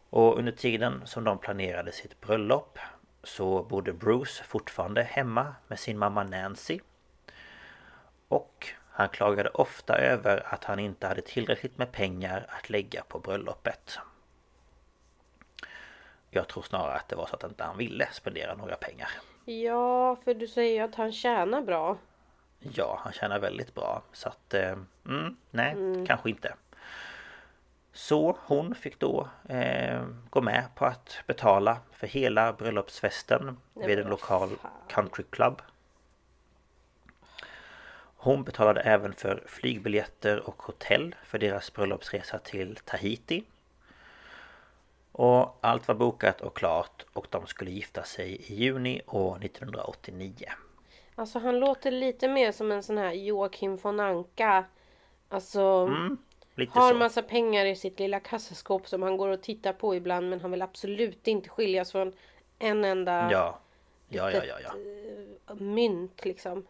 [0.10, 2.80] Och under tiden som de planerade sitt bröllop
[3.24, 6.80] så bodde Bruce fortfarande hemma med sin mamma Nancy.
[8.28, 13.20] Och Han klagade ofta över att han inte hade tillräckligt med pengar att lägga på
[13.20, 14.00] bröllopet.
[16.30, 19.10] Jag tror snarare att det var så att inte han ville spendera några pengar.
[19.46, 21.98] Ja, för du säger ju att han tjänar bra.
[22.62, 24.02] Ja, han tjänar väldigt bra.
[24.14, 25.76] Så att, eh, mm, nej,
[26.08, 26.54] kanske inte.
[27.94, 34.08] Så hon fick då eh, gå med på att betala för hela bröllopsfesten vid en
[34.08, 34.50] lokal
[34.88, 35.62] countryclub.
[38.16, 43.44] Hon betalade även för flygbiljetter och hotell för deras bröllopsresa till Tahiti.
[45.12, 50.52] Och allt var bokat och klart och de skulle gifta sig i juni år 1989.
[51.22, 54.66] Alltså han låter lite mer som en sån här Joakim von Anka.
[55.30, 56.18] Alltså Mm,
[56.70, 56.98] har så.
[56.98, 60.52] massa pengar i sitt lilla kassaskåp som han går och tittar på ibland men han
[60.52, 62.14] vill absolut inte skiljas från
[62.60, 63.60] en enda Ja.
[64.10, 64.60] Ja, ja, ja,
[65.48, 65.54] ja.
[65.54, 66.68] mynt liksom.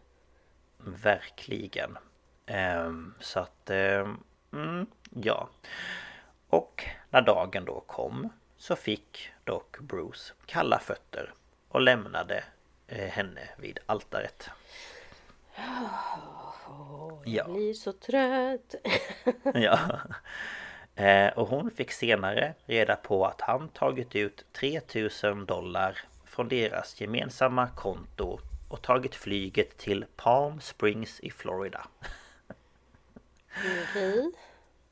[0.78, 1.98] Verkligen.
[2.46, 4.20] Ehm, så att, ehm,
[4.52, 5.48] mm, ja.
[6.48, 11.34] Och när dagen då kom så fick dock Bruce kalla fötter
[11.68, 12.44] och lämnade eh,
[12.94, 14.50] henne vid altaret.
[17.24, 17.44] Ja.
[17.48, 18.74] Blir så trött.
[19.54, 19.78] ja.
[20.94, 27.00] Eh, och hon fick senare reda på att han tagit ut 3000 dollar från deras
[27.00, 31.86] gemensamma konto och tagit flyget till Palm Springs i Florida.
[33.90, 34.32] Okej.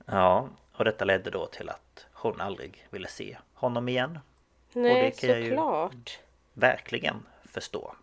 [0.05, 4.19] Ja, och detta ledde då till att hon aldrig ville se honom igen.
[4.73, 6.21] Nej, jag såklart.
[6.53, 7.95] Verkligen förstå.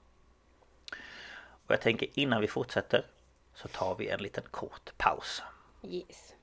[1.67, 3.05] Och jag tänker innan vi fortsätter
[3.55, 5.41] så tar vi en liten kort paus.
[5.83, 6.33] Yes.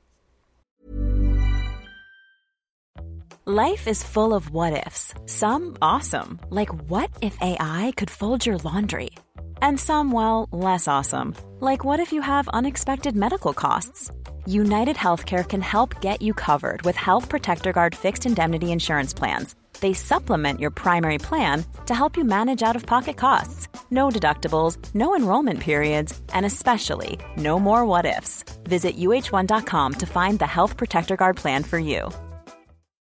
[3.47, 5.13] Life is full of what ifs.
[5.27, 9.11] Some awesome, like what if AI could fold your laundry?
[9.61, 14.11] And some, well, less awesome, like what if you have unexpected medical costs?
[14.47, 19.55] United Healthcare can help get you covered with Health Protector Guard fixed indemnity insurance plans.
[19.85, 23.69] They supplement your primary plan to help you manage out of pocket costs.
[23.91, 28.45] No deductibles, no enrollment periods, and especially no more what ifs.
[28.63, 32.11] Visit uh1.com to find the Health Protector Guard plan for you.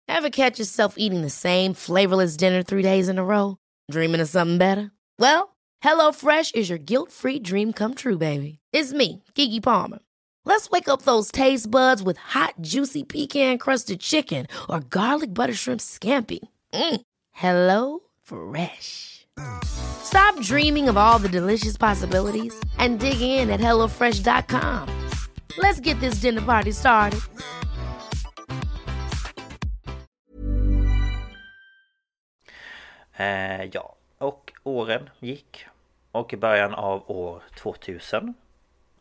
[0.08, 3.58] Ever catch yourself eating the same flavorless dinner three days in a row?
[3.92, 4.90] Dreaming of something better?
[5.20, 8.58] Well, HelloFresh is your guilt-free dream come true, baby.
[8.74, 10.00] It's me, Kiki Palmer.
[10.46, 15.82] Let's wake up those taste buds with hot, juicy pecan-crusted chicken or garlic butter shrimp
[15.82, 16.40] scampi.
[16.74, 17.02] Mm.
[17.32, 19.28] Hello Fresh.
[19.64, 24.88] Stop dreaming of all the delicious possibilities and dig in at HelloFresh.com.
[25.58, 27.20] Let's get this dinner party started.
[33.14, 35.66] Eh, ja, och åren gick.
[36.12, 38.34] Och i början av år 2000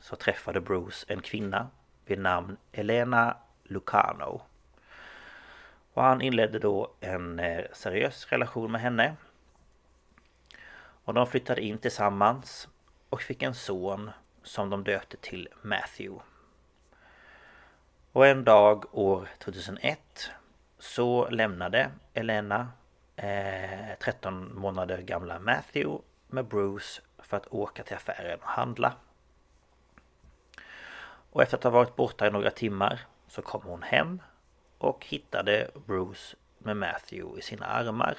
[0.00, 1.66] så träffade Bruce en kvinna
[2.06, 4.49] vid namn Elena Lucano.
[5.94, 9.16] Och han inledde då en eh, seriös relation med henne.
[11.04, 12.68] Och de flyttade in tillsammans
[13.08, 14.10] och fick en son
[14.42, 16.22] som de döpte till Matthew.
[18.12, 20.30] Och en dag år 2001
[20.78, 22.68] så lämnade Elena
[23.16, 28.92] eh, 13 månader gamla Matthew med Bruce för att åka till affären och handla.
[31.32, 34.20] Och efter att ha varit borta i några timmar så kom hon hem
[34.80, 38.18] och hittade Bruce med Matthew i sina armar.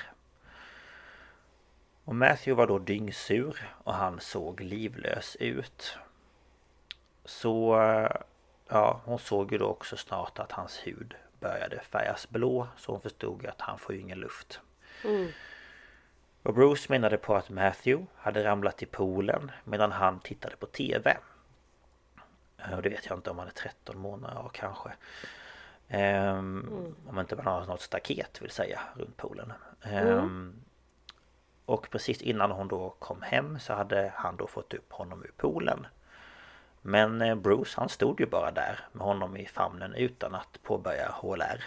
[2.06, 5.98] Och Matthew var då dyngsur och han såg livlös ut.
[7.26, 8.12] Så eh,
[8.68, 13.02] ja, hon såg ju då också snart att hans hud började färgas blå så hon
[13.02, 14.60] förstod att han får ju ingen luft.
[16.44, 21.18] Och Bruce menade på att Matthew hade ramlat i poolen medan han tittade på TV.
[22.58, 24.90] Eh, Och det vet jag inte om han är 13 månader, ja kanske.
[25.94, 29.54] Ehm, Om inte man har något staket vill säga runt poolen.
[29.82, 30.54] Ehm,
[31.66, 35.32] Och precis innan hon då kom hem så hade han då fått upp honom ur
[35.38, 35.88] poolen.
[36.82, 41.12] Men eh, Bruce han stod ju bara där med honom i famnen utan att påbörja
[41.12, 41.64] HLR.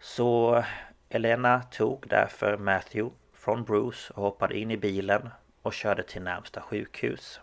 [0.00, 0.64] Så
[1.08, 5.28] Elena tog därför Matthew från Bruce och hoppade in i bilen
[5.62, 7.40] och körde till närmsta sjukhus.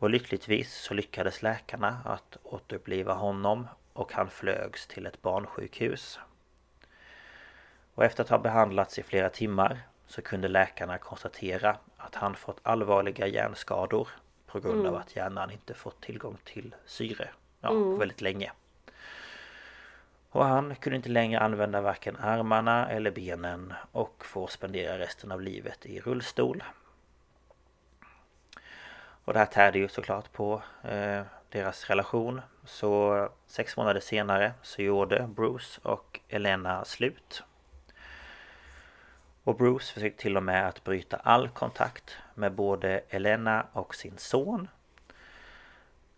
[0.00, 6.18] Och lyckligtvis så lyckades läkarna att återuppliva honom och han flögs till ett barnsjukhus.
[7.94, 12.60] Och efter att ha behandlats i flera timmar så kunde läkarna konstatera att han fått
[12.62, 14.08] allvarliga hjärnskador
[14.46, 17.28] på grund av att hjärnan inte fått tillgång till syre
[17.60, 18.52] ja, på väldigt länge.
[20.30, 25.40] Och han kunde inte längre använda varken armarna eller benen och får spendera resten av
[25.40, 26.62] livet i rullstol.
[29.24, 32.40] Och det här tärde ju såklart på eh, deras relation.
[32.64, 37.42] Så sex månader senare så gjorde Bruce och Elena slut.
[39.44, 44.18] Och Bruce försökte till och med att bryta all kontakt med både Elena och sin
[44.18, 44.68] son.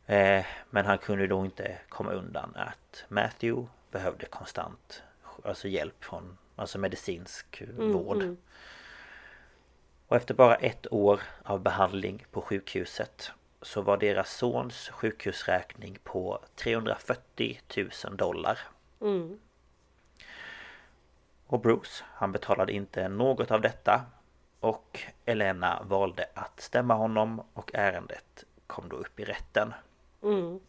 [0.06, 5.02] Eh, men han kunde då inte komma undan att Matthew behövde konstant
[5.44, 8.16] alltså hjälp från alltså medicinsk mm, vård.
[8.16, 8.36] Mm.
[10.12, 13.32] Och efter bara ett år av behandling på sjukhuset
[13.62, 18.58] så var deras sons sjukhusräkning på 340 000 dollar.
[19.00, 19.38] Mm.
[21.46, 24.04] Och Bruce, han betalade inte något av detta
[24.60, 29.74] och Elena valde att stämma honom och ärendet kom då upp i rätten.
[30.22, 30.60] Mm.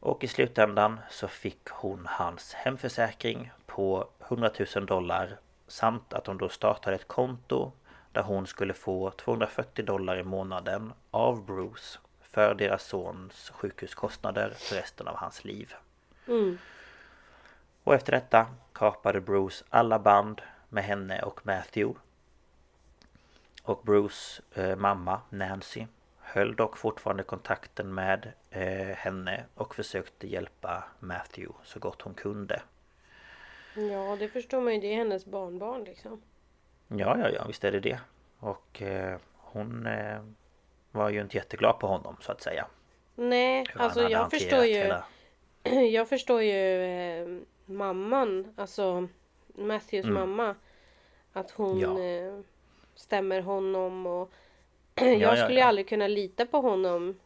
[0.00, 6.38] Och i slutändan så fick hon hans hemförsäkring på 100 000 dollar samt att hon
[6.38, 7.72] då startade ett konto
[8.12, 14.76] där hon skulle få 240 dollar i månaden av Bruce för deras sons sjukhuskostnader för
[14.76, 15.74] resten av hans liv.
[16.28, 16.58] Mm.
[17.84, 22.00] Och efter detta kapade Bruce alla band med henne och Matthew.
[23.62, 25.86] Och Bruce eh, mamma Nancy
[26.18, 32.62] höll dock fortfarande kontakten med eh, henne och försökte hjälpa Matthew så gott hon kunde.
[33.74, 34.80] Ja, det förstår man ju.
[34.80, 36.22] Det är hennes barnbarn liksom.
[36.88, 38.00] Ja, ja, ja, visst är det det.
[38.38, 40.22] Och eh, hon eh,
[40.90, 42.66] var ju inte jätteglad på honom så att säga.
[43.14, 44.74] Nej, Hur alltså jag förstår ju.
[44.74, 45.04] Hela...
[45.92, 47.28] Jag förstår ju eh,
[47.64, 49.08] mamman, alltså
[49.46, 50.14] Matthews mm.
[50.14, 50.54] mamma.
[51.32, 52.02] Att hon ja.
[52.02, 52.40] Eh,
[52.94, 54.32] stämmer honom och
[54.94, 57.18] jag ja, skulle ja, aldrig kunna lita på honom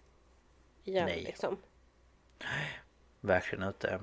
[0.84, 1.22] igen Nej.
[1.22, 1.56] liksom.
[3.20, 4.00] Verkligen inte.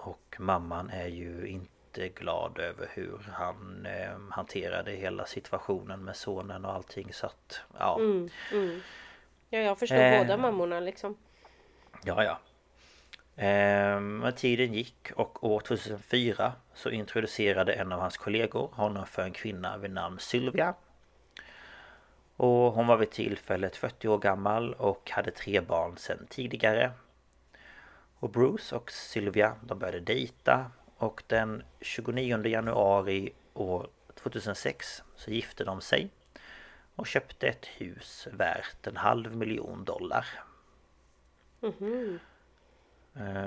[0.00, 6.16] Ehm, och mamman är ju inte glad över hur han eh, hanterade hela situationen med
[6.16, 7.96] sonen och allting så att ja.
[7.98, 8.80] Mm, mm.
[9.50, 11.16] Ja jag förstår eh, båda mammorna liksom.
[12.04, 12.38] Ja ja.
[13.44, 19.22] Eh, men tiden gick och år 2004 så introducerade en av hans kollegor honom för
[19.22, 20.74] en kvinna vid namn Sylvia.
[22.36, 26.92] Och hon var vid tillfället 40 år gammal och hade tre barn sedan tidigare.
[28.20, 35.64] Och Bruce och Sylvia de började dejta och den 29 januari år 2006 så gifte
[35.64, 36.10] de sig
[36.96, 40.26] och köpte ett hus värt en halv miljon dollar.
[41.62, 42.18] Mm -hmm.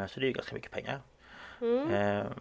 [0.07, 1.01] Så det är ju ganska mycket pengar.
[1.61, 1.89] Mm.
[1.89, 2.31] Eh,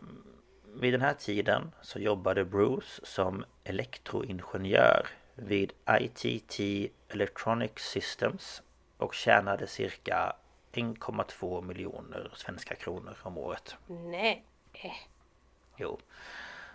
[0.74, 6.60] vid den här tiden så jobbade Bruce som elektroingenjör vid ITT
[7.08, 8.62] Electronic Systems
[8.96, 10.36] och tjänade cirka
[10.72, 13.76] 1,2 miljoner svenska kronor om året.
[13.86, 14.44] Nej.
[15.76, 15.98] Jo.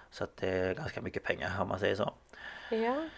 [0.09, 2.13] Så att det är ganska mycket pengar om man säger så.
[2.71, 3.09] Ja.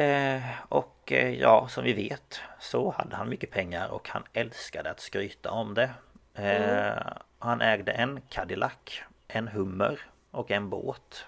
[0.00, 4.90] Eh, och eh, ja, som vi vet så hade han mycket pengar och han älskade
[4.90, 5.90] att skryta om det.
[6.34, 7.04] Eh, mm.
[7.38, 10.00] Han ägde en Cadillac, en Hummer
[10.30, 11.26] och en båt.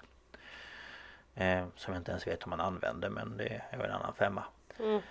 [1.75, 4.43] Som jag inte ens vet om han använde men det är en annan femma.
[4.79, 5.01] Mm.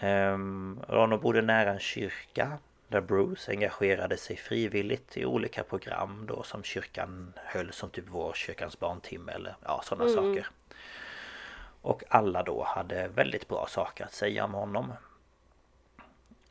[0.00, 6.42] Um, Ronald bodde nära en kyrka där Bruce engagerade sig frivilligt i olika program då
[6.42, 10.16] som kyrkan höll som typ vår kyrkans barntimme eller ja sådana mm.
[10.16, 10.46] saker.
[11.82, 14.92] Och alla då hade väldigt bra saker att säga om honom.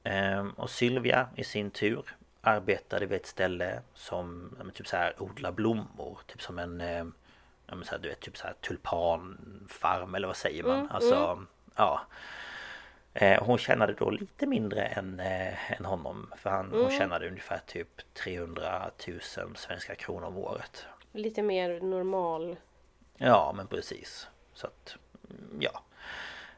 [0.03, 5.51] Um, och Sylvia i sin tur arbetade vid ett ställe som typ så här odla
[5.51, 6.19] blommor.
[6.27, 7.13] Typ som en um,
[7.67, 10.79] ja, men så här, du vet typ så här tulpanfarm eller vad säger man?
[10.79, 11.47] Mm, alltså mm.
[11.75, 12.01] ja
[13.41, 16.81] hon tjänade då lite mindre än, eh, än honom För han, mm.
[16.81, 19.19] hon tjänade ungefär typ 300 000
[19.55, 20.85] svenska kronor om året.
[21.11, 22.55] Lite mer normal.
[23.17, 24.27] Ja men precis.
[24.53, 24.95] Så att,
[25.29, 25.81] mm, ja.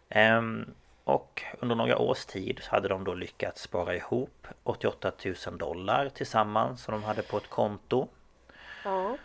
[0.09, 5.11] Ehm, Och under några års tid hade de då lyckats spara ihop 88
[5.47, 8.07] 000 dollar tillsammans som de hade på ett konto.
[8.83, 9.17] Ja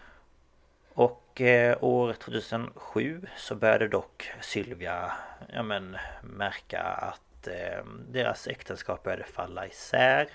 [0.95, 5.12] och eh, år 2007 så började dock Sylvia
[5.53, 10.28] ja, men, märka att eh, deras äktenskap började falla isär.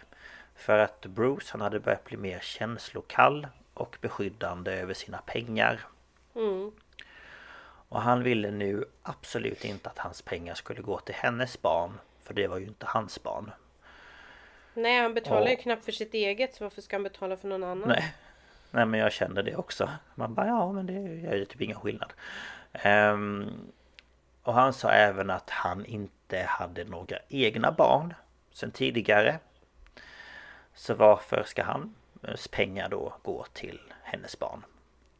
[0.55, 5.79] För att Bruce han hade börjat bli mer känslokall och beskyddande över sina pengar.
[6.35, 6.71] Mm.
[7.89, 11.99] Och han ville nu absolut inte att hans pengar skulle gå till hennes barn.
[12.23, 13.51] För det var ju inte hans barn.
[14.73, 15.49] Nej han betalar och...
[15.49, 17.87] ju knappt för sitt eget så varför ska han betala för någon annan?
[17.89, 18.13] Nej
[18.71, 19.89] Nej men jag kände det också.
[20.15, 22.13] Man bara ja men det gör ju typ ingen skillnad.
[22.85, 23.71] Um,
[24.43, 28.13] och han sa även att han inte hade några egna barn
[28.51, 29.39] sen tidigare.
[30.73, 34.65] Så varför ska hans pengar då gå till hennes barn?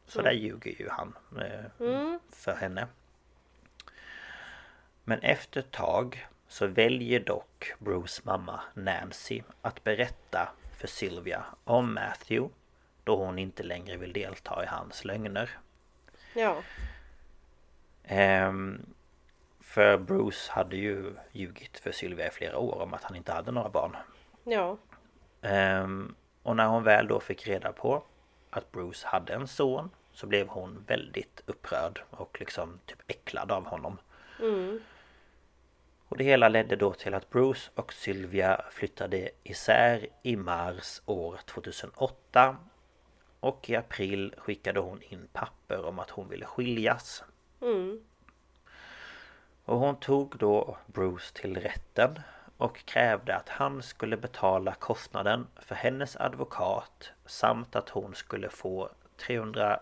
[0.06, 0.30] Så mm.
[0.30, 2.20] där ljuger ju han eh, mm.
[2.32, 2.86] för henne.
[5.04, 11.94] Men efter ett tag så väljer dock Bruce mamma Nancy att berätta för Sylvia om
[11.94, 12.54] Matthew
[13.08, 15.50] då hon inte längre vill delta i hans lögner.
[16.34, 16.62] Ja.
[18.04, 18.86] Ehm,
[19.60, 23.52] för Bruce hade ju ljugit för Sylvia i flera år om att han inte hade
[23.52, 23.96] några barn.
[24.44, 24.76] Ja.
[25.42, 28.02] Ehm, och när hon väl då fick reda på
[28.50, 33.66] att Bruce hade en son så blev hon väldigt upprörd och liksom typ äcklad av
[33.66, 33.98] honom.
[34.40, 34.80] Mm.
[36.08, 41.38] Och det hela ledde då till att Bruce och Sylvia flyttade isär i mars år
[41.44, 42.56] 2008
[43.40, 47.24] och i april skickade hon in papper om att hon ville skiljas.
[47.60, 48.00] Mm.
[49.64, 52.20] Och hon tog då Bruce till rätten
[52.56, 58.90] och krävde att han skulle betala kostnaden för hennes advokat samt att hon skulle få
[59.16, 59.80] 300,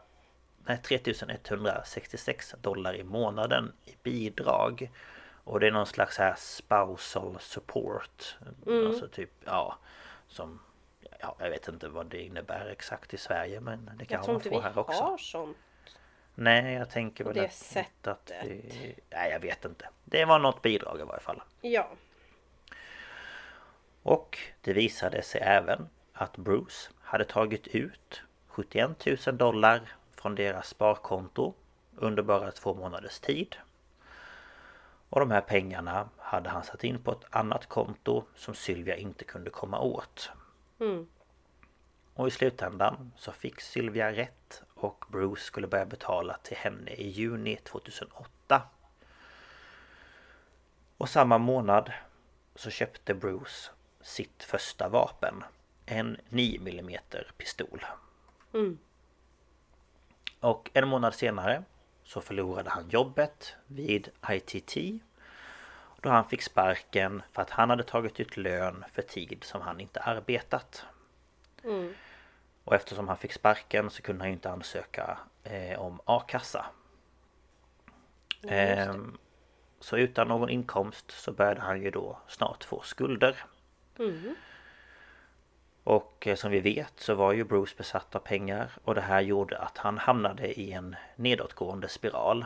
[0.64, 4.90] nej, 3166 dollar i månaden i bidrag.
[5.44, 8.36] Och det är någon slags här spousal support.
[8.66, 8.86] Mm.
[8.86, 9.78] Alltså typ, ja,
[10.28, 10.60] som
[11.20, 14.34] Ja, jag vet inte vad det innebär exakt i Sverige men det kan Jag tror
[14.34, 15.02] man inte få vi här också.
[15.02, 15.56] har sånt.
[16.34, 18.06] Nej, jag tänker På väl det att, sättet.
[18.06, 18.32] att
[19.10, 19.88] Nej, jag vet inte.
[20.04, 21.42] Det var något bidrag i varje fall.
[21.60, 21.88] Ja.
[24.02, 29.80] Och det visade sig även att Bruce hade tagit ut 71 000 dollar
[30.14, 31.54] från deras sparkonto
[31.96, 33.56] under bara två månaders tid.
[35.08, 39.24] Och de här pengarna hade han satt in på ett annat konto som Sylvia inte
[39.24, 40.30] kunde komma åt.
[40.78, 41.06] Mm.
[42.14, 47.08] Och i slutändan så fick Sylvia rätt och Bruce skulle börja betala till henne i
[47.08, 48.62] juni 2008.
[50.96, 51.92] Och samma månad
[52.54, 53.70] så köpte Bruce
[54.00, 55.44] sitt första vapen.
[55.86, 57.00] En 9 mm
[57.36, 57.84] pistol.
[58.52, 58.78] Mm.
[60.40, 61.64] Och en månad senare
[62.04, 65.02] så förlorade han jobbet vid ITT.
[66.06, 69.80] Då han fick sparken för att han hade tagit ut lön för tid som han
[69.80, 70.86] inte arbetat.
[71.64, 71.94] Mm.
[72.64, 76.66] Och eftersom han fick sparken så kunde han ju inte ansöka eh, om a-kassa.
[78.40, 78.48] Det.
[78.48, 79.18] Ehm,
[79.80, 83.44] så utan någon inkomst så började han ju då snart få skulder.
[83.98, 84.34] Mm.
[85.84, 89.20] Och eh, som vi vet så var ju Bruce besatt av pengar och det här
[89.20, 92.44] gjorde att han hamnade i en nedåtgående spiral.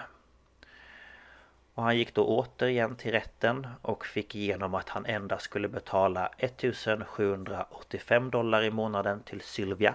[1.80, 6.30] Och han gick då återigen till rätten och fick igenom att han endast skulle betala
[6.38, 9.94] 1785 dollar i månaden till Sylvia.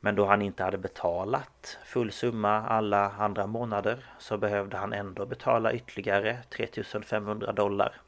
[0.00, 5.26] Men då han inte hade betalat full summa alla andra månader så behövde han ändå
[5.26, 8.00] betala ytterligare 3500 dollar.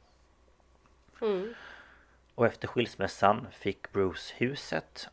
[1.20, 1.55] Mm.
[2.35, 5.09] Och efter skilsmässan fick Bruce huset.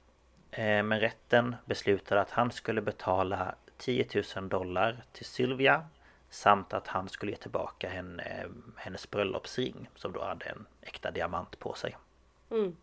[0.52, 5.86] Eh, Men rätten beslutade att han skulle betala 10 000 dollar till Sylvia.
[6.38, 11.60] Samt att han skulle ge tillbaka henne, hennes bröllopsring som då hade en äkta diamant
[11.60, 11.98] på sig.
[12.52, 12.76] Mm.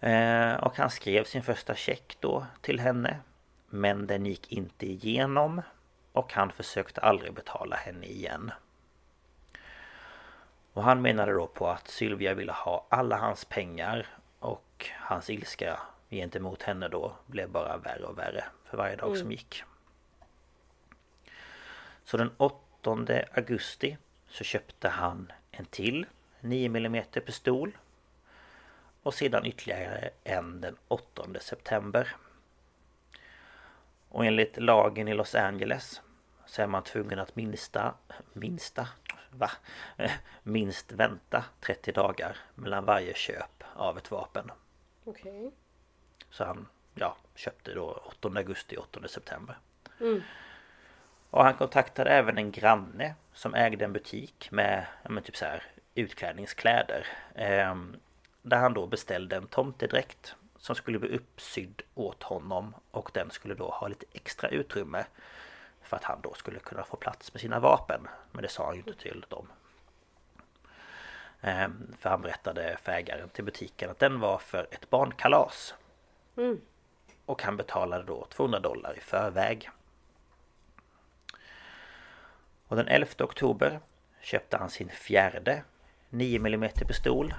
[0.00, 3.20] Eh, Och han skrev sin första check då till henne.
[3.66, 5.62] Men den gick inte igenom.
[6.12, 8.52] Och han försökte aldrig betala henne igen.
[10.72, 14.06] Och han menade då på att Sylvia ville ha alla hans pengar
[14.38, 15.80] och hans ilska
[16.10, 19.64] gentemot henne då blev bara värre och värre för varje dag som gick.
[22.10, 23.96] Så den 8 augusti
[24.28, 26.06] så köpte han en till
[26.40, 27.78] 9 mm pistol
[29.02, 32.16] och sedan ytterligare en den 8 september.
[34.08, 36.00] Och enligt lagen i Los Angeles
[36.46, 37.94] så är man tvungen att minsta,
[38.32, 38.88] minsta,
[39.30, 39.50] va?
[40.42, 44.50] Minst vänta 30 dagar mellan varje köp av ett vapen.
[45.04, 45.52] Okej.
[46.30, 49.58] Så han, ja, köpte då 8 augusti, 8 september.
[50.00, 50.22] Mm.
[51.30, 55.62] Och han kontaktade även en granne som ägde en butik med, men typ så här
[55.94, 57.06] utklädningskläder.
[57.34, 57.96] Ehm,
[58.42, 63.54] där han då beställde en tomtedräkt som skulle bli uppsydd åt honom och den skulle
[63.54, 65.04] då ha lite extra utrymme
[65.82, 68.08] för att han då skulle kunna få plats med sina vapen.
[68.32, 69.48] Men det sa han ju inte till dem.
[71.40, 75.74] Ehm, för han berättade för ägaren till butiken att den var för ett barnkalas.
[76.36, 76.60] Mm.
[77.26, 79.70] Och han betalade då 200 dollar i förväg.
[82.70, 83.80] Och den 11 oktober
[84.20, 85.62] köpte han sin fjärde
[86.10, 87.34] 9 mm pistol.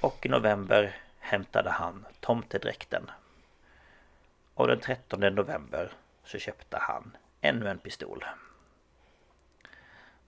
[0.00, 3.10] Och i november hämtade han tomtedräkten.
[4.54, 5.92] Och den 13 november
[6.24, 8.24] så köpte han ännu en pistol.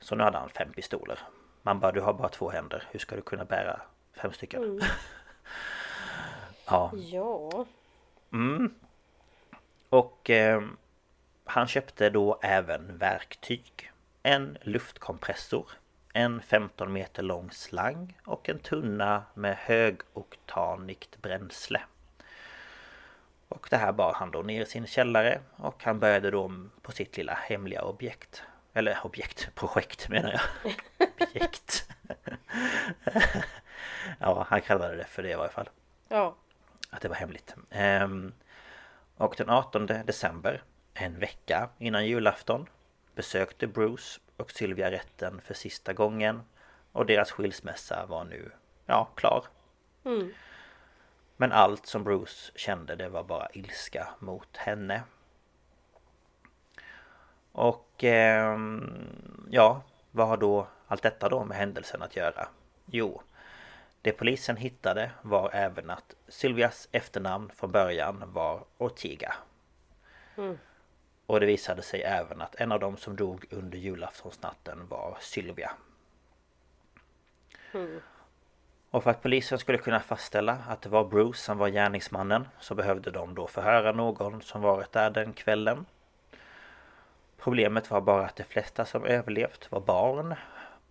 [0.01, 1.19] Så nu hade han fem pistoler.
[1.63, 2.89] Man bara, du har bara två händer.
[2.91, 3.81] Hur ska du kunna bära
[4.13, 4.81] fem stycken?
[6.67, 6.93] ja.
[6.95, 7.67] Ja.
[8.33, 8.75] Mm.
[9.89, 10.63] Och eh,
[11.49, 13.93] han köpte då även verktyg.
[14.23, 15.71] en luftkompressor,
[16.13, 21.81] en 15 meter lång slang och en tunna med högoktanigt bränsle.
[23.49, 26.93] Och det här bar han då ner i sin källare och han började då på
[26.93, 28.43] sitt lilla hemliga objekt.
[28.75, 30.75] Eller objekt, projekt menar jag.
[31.21, 31.89] objekt.
[34.19, 35.69] ja, han kallade det för det i varje fall.
[36.09, 36.37] Ja.
[36.91, 37.55] Att det var hemligt.
[37.71, 38.33] Ehm,
[39.17, 40.63] och den 18 december,
[41.05, 42.69] en vecka innan julafton,
[43.15, 46.43] besökte Bruce och Sylvia rätten för sista gången.
[46.93, 48.51] Och deras skilsmässa var nu,
[48.87, 49.45] ja, klar.
[50.05, 50.33] Mm.
[51.37, 55.03] Men allt som Bruce kände det var bara ilska mot henne.
[57.53, 58.59] Och eh,
[59.51, 62.49] ja, vad har då allt detta då med händelsen att göra?
[62.87, 63.23] Jo,
[64.03, 69.35] det polisen hittade var även att Sylvias efternamn från början var Ortiga.
[70.37, 70.59] Mm.
[71.29, 75.73] Och det visade sig även att en av dem som dog under julaftonsnatten var Sylvia.
[77.73, 78.01] Mm.
[78.91, 82.75] Och för att polisen skulle kunna fastställa att det var Bruce som var gärningsmannen så
[82.75, 85.87] behövde de då förhöra någon som varit där den kvällen.
[87.37, 90.35] Problemet var bara att de flesta som överlevt var barn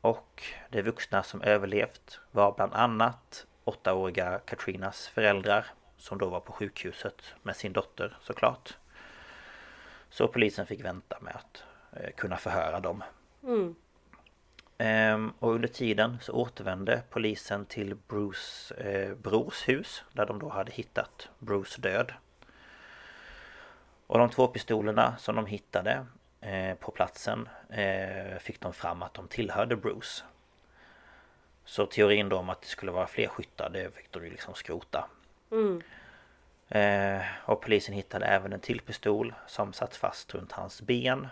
[0.01, 5.65] och de vuxna som överlevt var bland annat åttaåriga Katrinas föräldrar
[5.97, 8.77] som då var på sjukhuset med sin dotter såklart.
[10.17, 13.03] Så polisen fick vänta med att eh, kunna förhöra dem.
[13.43, 13.75] Mm.
[14.77, 20.49] Ehm, och under tiden så återvände polisen till Bruce eh, brors hus där de då
[20.49, 22.13] hade hittat Bruce död.
[24.07, 26.05] Och de två pistolerna som de hittade
[26.41, 30.23] eh, på platsen eh, fick de fram att de tillhörde Bruce.
[31.65, 34.53] Så teorin då om att det skulle vara fler skyttar det fick de ju liksom
[34.53, 35.09] skrota.
[35.51, 35.81] Mm.
[36.69, 41.27] Eh, och polisen hittade även en till pistol som satt fast runt hans ben.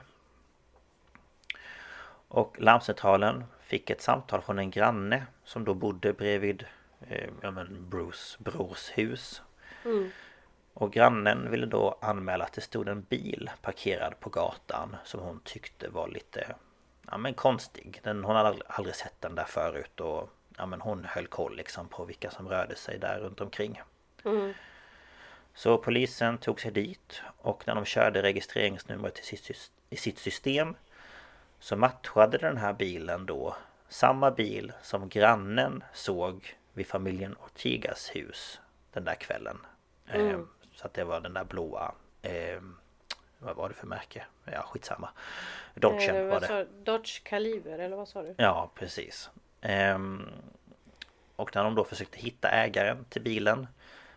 [2.28, 6.66] Och larmcentralen fick ett samtal från en granne som då bodde bredvid
[7.10, 9.42] eh, ja, men Bruce brors hus.
[9.86, 10.12] Mm.
[10.74, 15.40] Och grannen ville då anmäla att det stod en bil parkerad på gatan som hon
[15.44, 16.56] tyckte var lite
[17.12, 18.00] ja, men konstig.
[18.04, 21.88] Den, hon hade aldrig, sett den där förut och ja, men hon höll koll liksom
[21.88, 23.82] på vilka som rörde sig där runt omkring.
[24.26, 24.54] Mm.
[25.56, 29.20] Så polisen tog sig dit och när de körde registreringsnumret
[29.90, 30.76] i sitt, system
[31.60, 33.56] så matchade den här bilen då
[33.90, 38.60] samma bil som grannen såg vid familjen Ortigas hus
[38.94, 39.58] den där kvällen.
[40.08, 40.30] Mm.
[40.30, 40.40] Eh,
[40.76, 41.92] så att det var den där blåa
[42.22, 42.62] eh,
[43.40, 44.26] Vad var det för märke?
[44.46, 45.10] Ja skitsamma
[45.74, 46.68] Dodgen Eh, var det.
[46.84, 48.36] Dodge Kaliber eller vad sa du?
[48.38, 49.30] Ja precis.
[49.62, 50.30] Ehm,
[51.36, 53.68] och när de då försökte hitta ägaren till bilen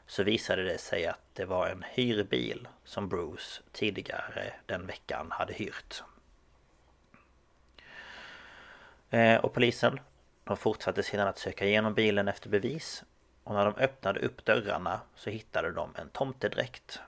[0.09, 5.53] så visade det sig att det var en hyrbil som Bruce tidigare den veckan hade
[5.53, 6.03] hyrt.
[9.11, 10.01] Eh, och polisen
[10.45, 13.05] de fortsatte sedan att söka igenom bilen efter bevis
[13.45, 17.01] och när de öppnade upp dörrarna så hittade de en tomtedräkt.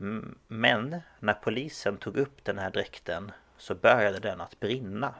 [0.00, 5.14] Mm, Men när polisen tog upp den här dräkten så började den att brinna.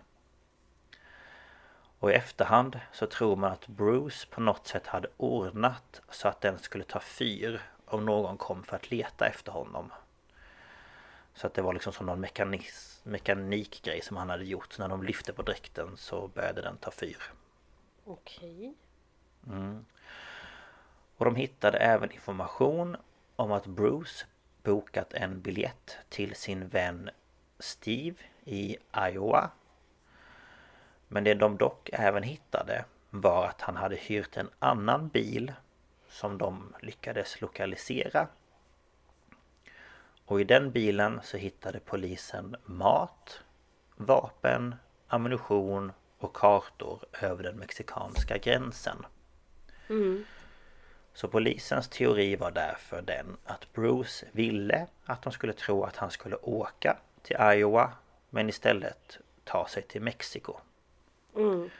[2.02, 6.40] Och i efterhand så tror man att Bruce på något sätt hade ordnat så att
[6.40, 9.92] den skulle ta fyr om någon kom för att leta efter honom.
[11.34, 12.26] Så att det var liksom som någon
[13.04, 14.72] mekanikgrej som han hade gjort.
[14.72, 17.22] Så när de lyfte på dräkten så började den ta fyr.
[18.04, 18.74] Okej.
[21.16, 22.96] Och de hittade även information
[23.36, 24.26] om att Bruce
[24.62, 27.10] bokat en biljett till sin vän
[27.58, 28.76] Steve i
[29.10, 29.50] Iowa.
[31.12, 35.52] Men det de dock även hittade var att han hade hyrt en annan bil
[36.08, 38.28] som de lyckades lokalisera.
[40.24, 43.40] Och i den bilen så hittade polisen mat,
[43.96, 44.74] vapen,
[45.08, 49.06] ammunition och kartor över den mexikanska gränsen.
[49.88, 50.24] Mm.
[51.14, 56.10] Så polisens teori var därför den att Bruce ville att de skulle tro att han
[56.10, 57.92] skulle åka till Iowa
[58.30, 60.60] men istället ta sig till Mexiko.
[61.36, 61.70] Mm.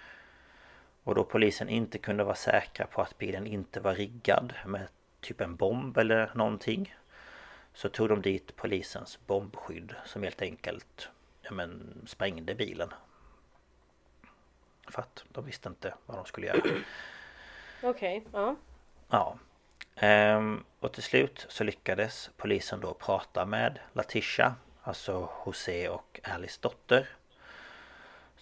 [1.05, 4.89] Och då polisen inte kunde vara säkra på att bilen inte var riggad med
[5.21, 6.95] typ en bomb eller någonting
[7.75, 11.09] så tog de dit polisens bombskydd som helt enkelt
[11.43, 12.93] ja, men, sprängde bilen.
[14.89, 16.61] För att de visste inte vad de skulle göra.
[17.83, 18.57] Okej, ja.
[19.09, 19.39] Ja.
[19.97, 26.59] Ehm, och till slut så lyckades polisen då prata med Latisha, alltså José och Alice
[26.63, 27.09] dotter.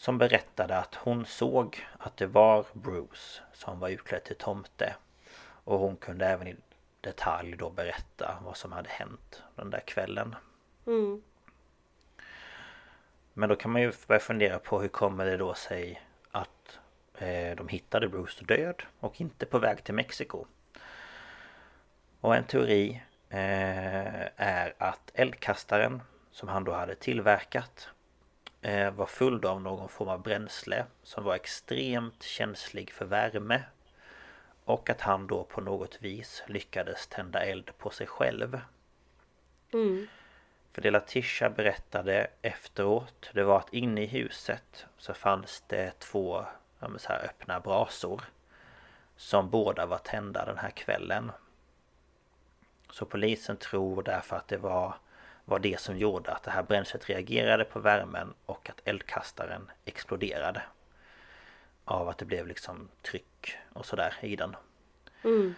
[0.01, 4.97] Som berättade att hon såg att det var Bruce som var utklädd till tomte.
[5.43, 6.57] Och hon kunde även i
[7.01, 10.35] detalj då berätta vad som hade hänt den där kvällen.
[10.87, 11.23] Mm.
[13.33, 16.79] Men då kan man ju börja fundera på hur kommer det då sig att
[17.15, 20.45] eh, de hittade Bruce död och inte på väg till Mexiko?
[22.21, 27.89] Och en teori eh, är att eldkastaren som han då hade tillverkat
[28.93, 33.63] var full av någon form av bränsle som var extremt känslig för värme.
[34.65, 38.61] Och att han då på något vis lyckades tända eld på sig själv.
[39.73, 40.07] Mm.
[40.73, 46.45] För det Latisha berättade efteråt det var att inne i huset så fanns det två
[46.99, 48.23] så här, öppna brasor.
[49.17, 51.33] Som båda var tända den här kvällen.
[52.91, 54.95] Så polisen tror därför att det var,
[55.45, 60.63] var det som gjorde att det här bränslet reagerade på värmen och att eldkastaren exploderade.
[61.85, 64.57] Av att det blev liksom tryck och sådär i den.
[65.25, 65.55] Mm.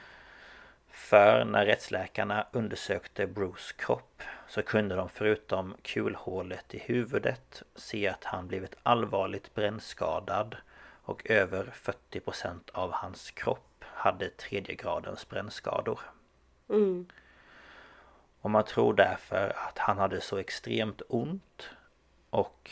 [0.90, 8.24] För när rättsläkarna undersökte Bruce kropp så kunde de förutom kulhålet i huvudet se att
[8.24, 10.56] han blivit allvarligt brännskadad
[11.04, 11.72] och över
[12.10, 16.00] 40% av hans kropp hade tredje gradens brännskador.
[16.68, 17.06] Mm.
[18.42, 21.70] Och man tror därför att han hade så extremt ont
[22.30, 22.70] och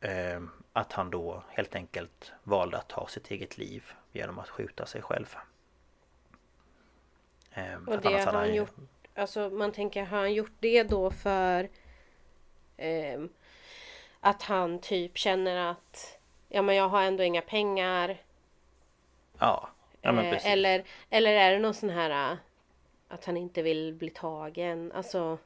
[0.00, 0.42] eh,
[0.72, 5.02] att han då helt enkelt valde att ta sitt eget liv genom att skjuta sig
[5.02, 5.36] själv.
[7.52, 8.74] Eh, Och det har han gjort
[9.14, 11.68] Alltså man tänker, har han gjort det då för
[12.76, 13.28] ehm,
[14.20, 18.22] att han typ känner att ja men jag har ändå inga pengar.
[19.38, 19.68] Ja,
[20.00, 20.48] ja men eh, precis.
[20.48, 22.38] eller, eller är det någon sån här
[23.08, 24.92] att han inte vill bli tagen?
[24.94, 25.38] Alltså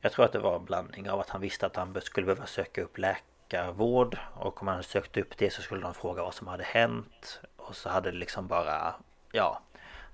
[0.00, 2.46] Jag tror att det var en blandning av att han visste att han skulle behöva
[2.46, 6.46] söka upp läkarvård och om han sökte upp det så skulle de fråga vad som
[6.46, 8.94] hade hänt och så hade det liksom bara
[9.32, 9.60] ja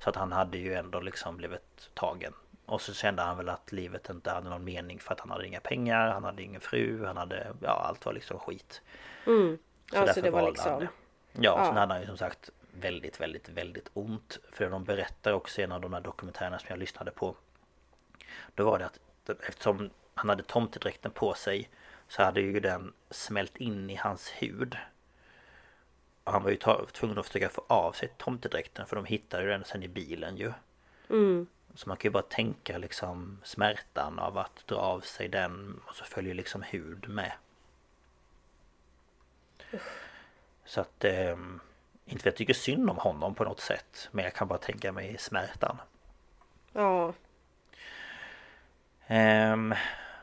[0.01, 2.33] så att han hade ju ändå liksom blivit tagen
[2.67, 5.47] och så kände han väl att livet inte hade någon mening för att han hade
[5.47, 8.83] inga pengar, han hade ingen fru, han hade ja allt var liksom skit.
[9.27, 9.59] mm.
[9.93, 10.97] Ja, så därför det var valde han liksom
[11.33, 11.43] det.
[11.45, 11.65] Ja, Ja.
[11.67, 12.51] sen hade han ju som sagt
[12.81, 14.39] väldigt, väldigt, väldigt ont.
[14.53, 17.37] För de berättar också i en av de här dokumentärerna som jag lyssnade på.
[18.55, 19.01] Då var det att
[19.43, 21.71] eftersom han hade tomtedräkten på sig
[22.09, 24.77] så hade ju den smält in i hans hud.
[26.25, 26.57] Och han var ju
[26.93, 30.37] tvungen att försöka få av sig tomtedräkten för de hittade ju den sen i bilen
[30.37, 30.53] ju.
[31.11, 31.47] mm.
[31.75, 35.95] Så man kan ju bara tänka liksom smärtan av att dra av sig den och
[35.95, 37.33] så följer liksom hud med.
[40.65, 41.37] Så att eh,
[42.09, 44.59] inte för att jag tycker synd om honom på något sätt men jag kan bara
[44.59, 45.79] tänka mig smärtan.
[46.73, 47.13] Ja.
[49.07, 49.75] Ehm,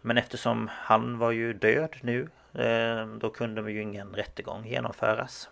[0.02, 5.50] men eftersom han var ju död nu eh, då kunde ju ingen rättegång genomföras.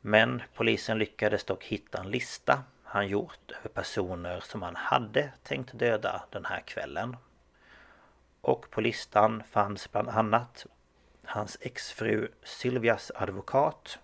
[0.00, 5.78] Men polisen lyckades dock hitta en lista han gjort över personer som han hade tänkt
[5.78, 7.16] döda den här kvällen.
[8.40, 10.66] Och på listan fanns bland annat
[11.24, 13.98] hans exfru Sylvias advokat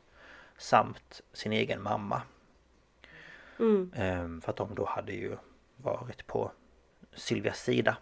[0.61, 2.23] samt sin egen mamma.
[3.59, 3.93] Mm.
[3.97, 5.37] Ehm, För att de då hade ju
[5.77, 6.53] varit på
[7.15, 7.97] Sylvias sida.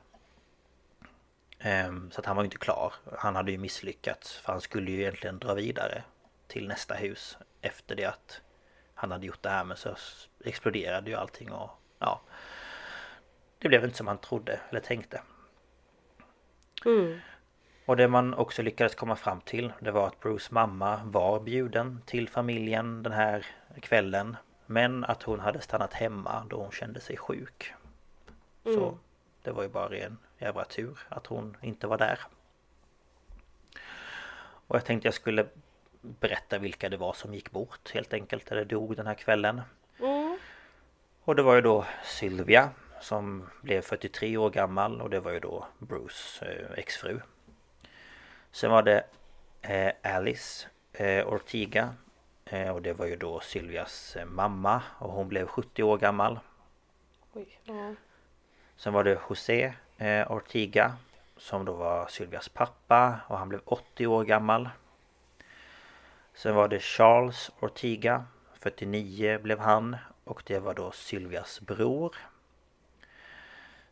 [1.59, 2.94] Ehm, Så att han var ju inte klar.
[3.18, 4.36] Han hade ju misslyckats.
[4.36, 6.02] För han skulle ju egentligen dra vidare
[6.46, 8.40] till nästa hus efter det att
[8.94, 9.64] han hade gjort det här.
[9.64, 9.96] Men så
[10.44, 12.20] exploderade ju allting och ja.
[13.59, 15.22] Det blev inte som han trodde eller tänkte.
[16.84, 17.18] Mm.
[17.89, 22.03] Och det man också lyckades komma fram till det var att Bruce mamma var bjuden
[22.07, 23.47] till familjen den här
[23.80, 24.36] kvällen.
[24.66, 27.72] Men att hon hade stannat hemma då hon kände sig sjuk.
[28.64, 28.99] Så
[29.43, 32.18] det var ju bara en jävla tur att hon inte var där.
[34.66, 35.47] Och jag tänkte jag skulle
[36.01, 39.61] berätta vilka det var som gick bort helt enkelt eller dog den här kvällen.
[40.01, 40.39] Mm.
[41.24, 42.70] Och det var ju då Sylvia
[43.01, 47.20] som blev 43 år gammal och det var ju då Bruce eh, exfru.
[48.53, 49.05] Sen var det
[49.62, 51.94] eh, Alice eh, Ortiga
[52.44, 56.38] eh, och det var ju då Sylvias eh, mamma och hon blev 70 år gammal.
[57.32, 57.61] Oj.
[57.64, 57.94] Ja.
[58.76, 60.96] Sen var det José eh, Ortiga
[61.36, 64.68] som då var Sylvias pappa och han blev 80 år gammal.
[66.34, 68.24] Sen var det Charles Ortiga
[68.61, 72.16] 49 blev han och det var då Sylvias bror.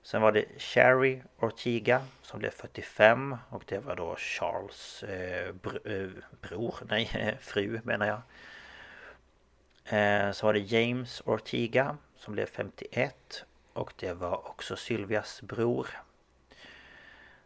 [0.06, 5.78] Sen var det Sherry Ortiga som blev 45 och det var då Charles eh, br
[5.84, 8.20] eh, bror, nej fru menar jag.
[9.98, 15.88] Eh, så var det James Ortiga som blev 51 och det var också Sylvias bror.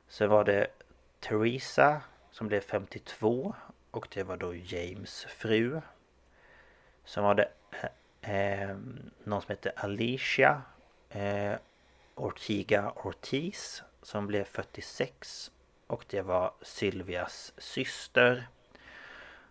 [0.09, 0.67] Sen var det
[1.21, 3.55] Theresa som blev 52
[3.91, 5.81] och det var då James fru.
[7.05, 7.49] Sen var det
[8.21, 8.77] eh, eh,
[9.25, 10.63] någon som hette Alicia
[11.11, 11.55] eh,
[12.21, 15.51] Ortiga Ortiz som blev 46
[15.87, 18.49] och det var Sylvias syster.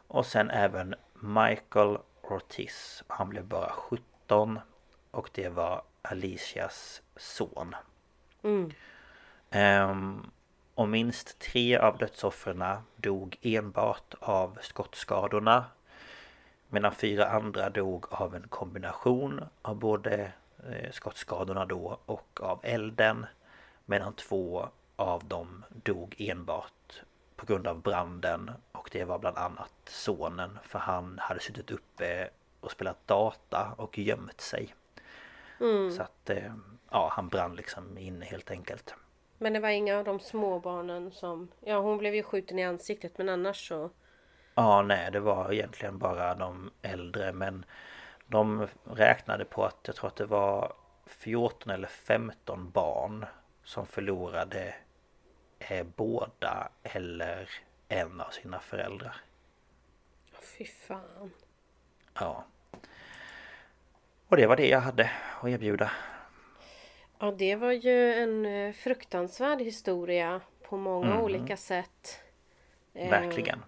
[0.07, 3.03] Och sen även Michael Ortiz.
[3.07, 4.59] Han blev bara 17
[5.11, 7.75] och det var Alicias son.
[8.43, 8.71] Mm.
[9.91, 10.31] Um,
[10.75, 12.63] och minst tre av dödsoffren
[12.95, 15.65] dog enbart av skottskadorna.
[16.67, 20.31] Medan fyra andra dog av en kombination av både
[20.91, 23.25] skottskadorna då och av elden.
[23.85, 27.01] Medan två av dem dog enbart
[27.35, 32.29] på grund av branden och det var bland annat sonen för han hade suttit uppe
[32.59, 34.73] och spelat data och gömt sig.
[35.59, 35.91] Mm.
[35.91, 36.53] Så att eh,
[36.91, 38.95] ja, han brann liksom inne helt enkelt.
[39.37, 41.47] Men det var inga av de små barnen som...
[41.59, 43.89] Ja hon blev ju skjuten i ansiktet men annars så...
[44.55, 47.65] Ja, nej, det var egentligen bara de äldre men
[48.29, 50.73] de räknade på att jag tror att det var
[51.05, 53.25] 14 eller 15 barn
[53.63, 54.75] som förlorade
[55.59, 57.49] eh, båda eller
[57.87, 59.15] en av sina föräldrar.
[60.57, 61.31] Fy fan.
[62.19, 62.45] Ja.
[64.27, 65.11] Och det var det jag hade
[65.41, 65.91] att erbjuda.
[67.19, 71.21] Ja det var ju en eh, fruktansvärd historia på många Mhm.
[71.21, 72.19] olika sätt.
[72.93, 73.63] Eh, Verkligen.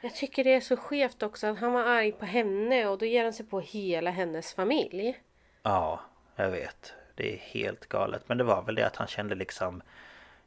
[0.00, 3.04] Jag tycker det är så skevt också att han var arg på henne och då
[3.04, 5.20] ger han sig på hela hennes familj.
[5.62, 6.00] Ja,
[6.36, 6.94] jag vet.
[7.14, 8.22] Det är helt galet.
[8.26, 9.82] Men det var väl det att han kände liksom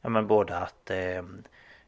[0.02, 1.24] Ja men både att eh,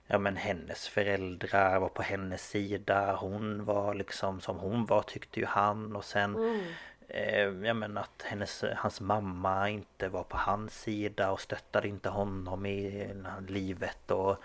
[0.07, 5.39] Ja men hennes föräldrar var på hennes sida Hon var liksom som hon var tyckte
[5.39, 6.62] ju han och sen
[7.07, 12.09] eh, Ja men att hennes, hans mamma inte var på hans sida och stöttade inte
[12.09, 13.07] honom i
[13.47, 14.43] livet och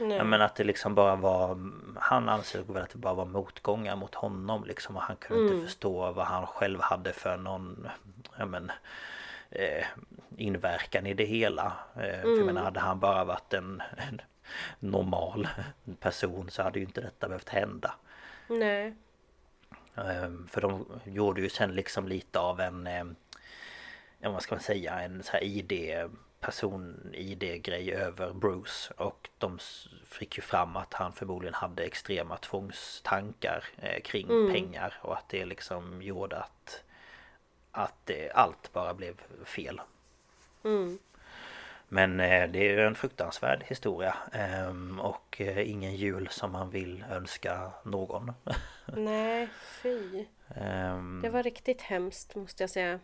[0.00, 0.24] Nej.
[0.24, 1.58] Men att det liksom bara var
[1.96, 5.66] Han ansåg väl att det bara var motgångar mot honom liksom och han kunde inte
[5.66, 7.88] förstå vad han själv hade för någon
[8.38, 8.72] Ja men
[9.50, 9.86] eh,
[10.36, 14.20] Inverkan i det hela eh, För jag menar hade han bara varit en, en
[14.78, 15.48] Normal
[16.00, 17.94] person så hade ju inte detta behövt hända
[18.48, 18.94] Nej.
[19.96, 23.04] Ehm, För de gjorde ju sen liksom lite av en eh,
[24.18, 25.72] Ja vad ska man säga en så här ID
[26.40, 29.58] person-ID-grej över Bruce och de
[30.06, 35.44] fick ju fram att han förmodligen hade extrema tvångstankar eh, kring pengar och att det
[35.44, 36.82] liksom gjorde att
[37.70, 39.14] att det, allt bara blev
[39.44, 39.80] fel.
[40.64, 40.98] Mm.
[41.88, 46.70] Men eh, det är ju en fruktansvärd historia ehm, och eh, ingen jul som man
[46.70, 48.32] vill önska någon.
[48.86, 49.48] Nej,
[49.82, 50.24] fy.
[50.56, 53.00] Ehm, Det var riktigt hemskt måste jag säga.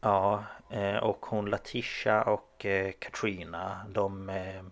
[0.00, 4.62] Ja, eh, och hon Latisha och eh, Katrina de eh,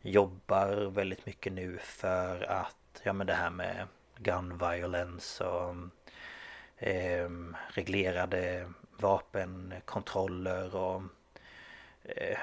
[0.00, 3.86] jobbar väldigt mycket nu för att, ja men det här med
[4.16, 5.74] gun violence och
[6.76, 7.30] eh,
[7.68, 11.02] reglerade vapenkontroller och
[12.02, 12.38] eh,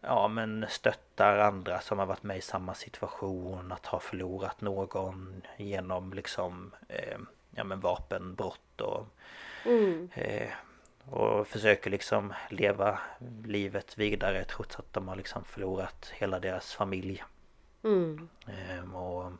[0.00, 5.42] ja men stöttar andra som har varit med i samma situation att ha förlorat någon
[5.56, 7.18] genom liksom eh,
[7.50, 9.06] ja men vapenbrott och
[9.64, 10.08] Mm.
[11.10, 12.98] Och försöker liksom leva
[13.44, 17.24] livet vidare trots att de har liksom förlorat hela deras familj.
[17.84, 18.28] Mm.
[18.46, 19.32] Ehm, och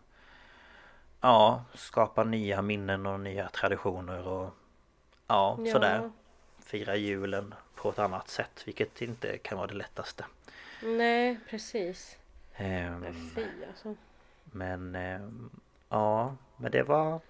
[1.20, 4.50] Ja, skapa nya minnen och nya traditioner och
[5.26, 5.72] Ja, Ja.
[5.72, 6.10] sådär.
[6.58, 10.24] Fira julen på ett annat sätt vilket inte kan vara det lättaste.
[10.82, 12.18] Nej, precis.
[12.54, 13.94] Ehm, Men fy alltså.
[14.44, 15.50] Men ehm,
[15.88, 17.20] ja, men det var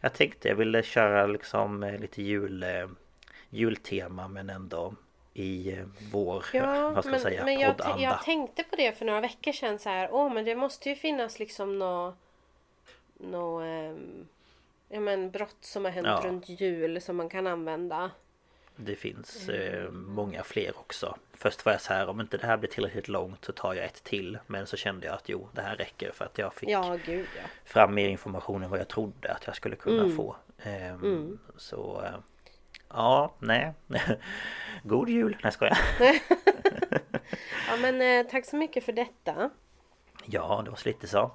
[0.00, 2.88] Jag tänkte jag ville köra liksom eh, lite jul eh,
[3.54, 4.94] Jultema men ändå
[5.34, 8.02] i eh, vår, Ja, vad ska men, säga, men jag, poddanda.
[8.02, 10.08] jag tänkte på det för några veckor sedan så här.
[10.12, 12.14] Åh, men det måste ju finnas liksom nå
[13.16, 14.26] nå ehm,
[14.88, 16.20] ja men brott som har hänt Ja.
[16.24, 18.10] runt jul som man kan använda.
[18.76, 21.16] Det finns eh, många fler också.
[21.34, 23.84] Först var jag så här om inte det här blir tillräckligt långt så tar jag
[23.84, 24.38] ett till.
[24.46, 27.26] Men så kände jag att jo det här räcker för att jag fick Ja, gud
[27.36, 27.42] ja.
[27.64, 30.16] fram mer information än vad jag trodde att jag skulle kunna Mm.
[30.16, 30.36] få.
[30.62, 32.10] Ehm, Så eh,
[32.92, 33.72] ja, nej.
[34.82, 35.36] God jul!
[35.42, 35.78] Nej skojar.
[37.68, 39.50] Ja men eh, tack så mycket för detta.
[40.26, 41.30] Ja, det var så lite så.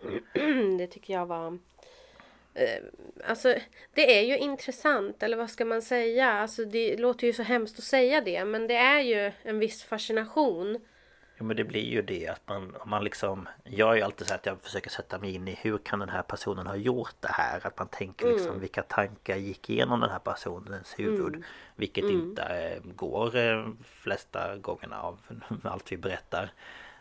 [0.78, 1.58] Det tycker jag var...
[2.54, 2.82] Eh,
[3.24, 3.54] alltså
[3.94, 6.32] det är ju intressant, eller vad ska man säga?
[6.32, 9.84] Alltså det låter ju så hemskt att säga det, men det är ju en viss
[9.84, 10.78] fascination.
[11.38, 14.34] Jo men det blir ju det att man, man liksom Jag är ju alltid så
[14.34, 17.32] att jag försöker sätta mig in i hur kan den här personen ha gjort det
[17.32, 17.66] här?
[17.66, 21.44] Att man tänker liksom vilka tankar gick igenom den här personens huvud
[21.76, 25.18] Vilket inte eh, går eh, flesta gångerna av
[25.62, 26.52] allt vi berättar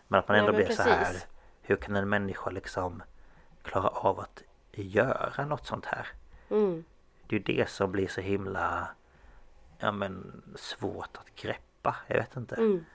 [0.07, 1.27] Men att man Nej, ändå men blir så här precis.
[1.61, 3.03] Hur kan en människa liksom
[3.63, 6.07] klara av att göra något sånt här?
[6.49, 6.83] Mm.
[7.27, 8.87] Det är ju det som blir så himla
[9.79, 12.85] Ja men svårt att greppa Jag vet inte Mm.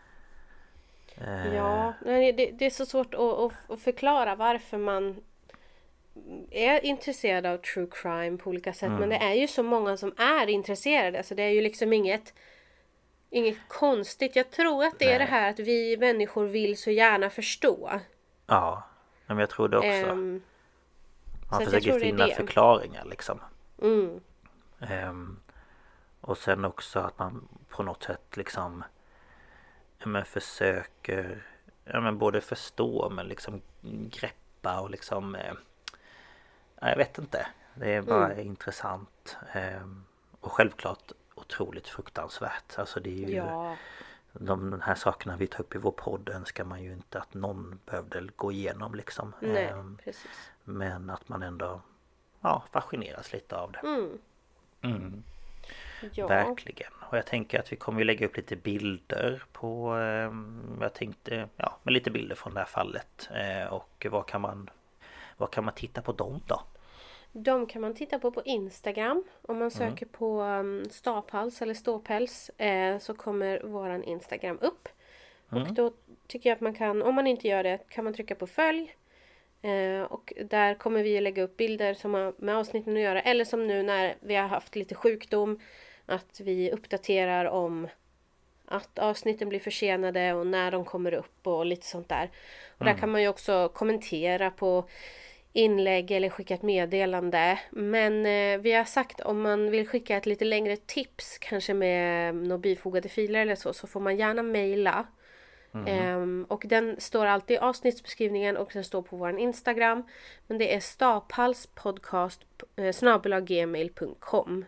[1.54, 5.16] Ja, nej, det, det är så svårt att, att, förklara varför man
[6.50, 8.90] är intresserad av true crime på olika sätt.
[8.90, 11.18] Men det är ju så många som är intresserade.
[11.18, 12.34] Alltså det är ju liksom inget,
[13.30, 14.36] inget konstigt.
[14.36, 15.18] Jag tror att det är Nej.
[15.18, 18.00] det här att vi människor vill så gärna förstå.
[18.46, 18.82] Ja,
[19.26, 20.08] men jag tror det också.
[20.08, 20.14] Så
[21.50, 23.40] Man försöker är finna förklaringar liksom.
[23.82, 24.20] mm,
[24.80, 25.40] Ehm,
[26.20, 28.99] och sen också att man på något sätt liksom ja,
[30.06, 31.42] men försöker
[31.84, 33.62] ja, men både förstå men liksom
[34.10, 35.52] greppa och liksom eh,
[36.80, 37.46] ja, Jag vet inte.
[37.74, 38.46] Det är bara Mm.
[38.46, 39.36] intressant.
[39.52, 40.04] Ehm,
[40.40, 42.78] och självklart otroligt fruktansvärt.
[42.78, 43.76] Alltså det är ju ja,
[44.32, 47.34] de, de här sakerna vi tar upp i vår podd önskar man ju inte att
[47.34, 49.32] någon behövde gå igenom liksom.
[49.40, 50.50] nej, Ehm, precis.
[50.64, 51.80] men att man ändå
[52.40, 53.78] ja, fascineras lite av det.
[53.78, 54.18] Mm,
[54.82, 55.22] Mm.
[56.14, 56.26] Ja.
[56.26, 56.92] Verkligen.
[57.10, 59.96] Och jag tänker att vi kommer ju lägga upp lite bilder på...
[59.98, 60.32] Eh,
[60.80, 63.28] jag tänkte, ja, med lite bilder från det här fallet.
[63.34, 64.70] Eh, och vad kan man...
[65.36, 66.62] Vad kan man titta på dem då?
[67.32, 69.24] De kan man titta på på Instagram.
[69.42, 74.88] Om man söker på um, staphals eller ståpäls eh, så kommer våran Instagram upp.
[75.50, 75.92] Och då
[76.26, 78.94] tycker jag att man kan, om man inte gör det, kan man trycka på följ.
[79.62, 83.22] Eh, och där kommer vi lägga upp bilder som har med avsnitten att göra.
[83.22, 85.60] Eller som nu när vi har haft lite sjukdom.
[86.10, 87.88] Att vi uppdaterar om
[88.64, 92.30] att avsnitten blir försenade och när de kommer upp och lite sånt där.
[92.78, 94.84] Och där kan man ju också kommentera på
[95.52, 97.58] inlägg eller skicka ett meddelande.
[97.70, 102.34] Men eh, vi har sagt om man vill skicka ett lite längre tips, kanske med
[102.34, 105.06] några bifogade filer eller så, så får man gärna mejla.
[105.86, 110.02] Ehm, och den står alltid i avsnittsbeskrivningen och den står på vår Instagram.
[110.46, 112.40] Men det är staphalspodcast
[112.76, 112.92] eh.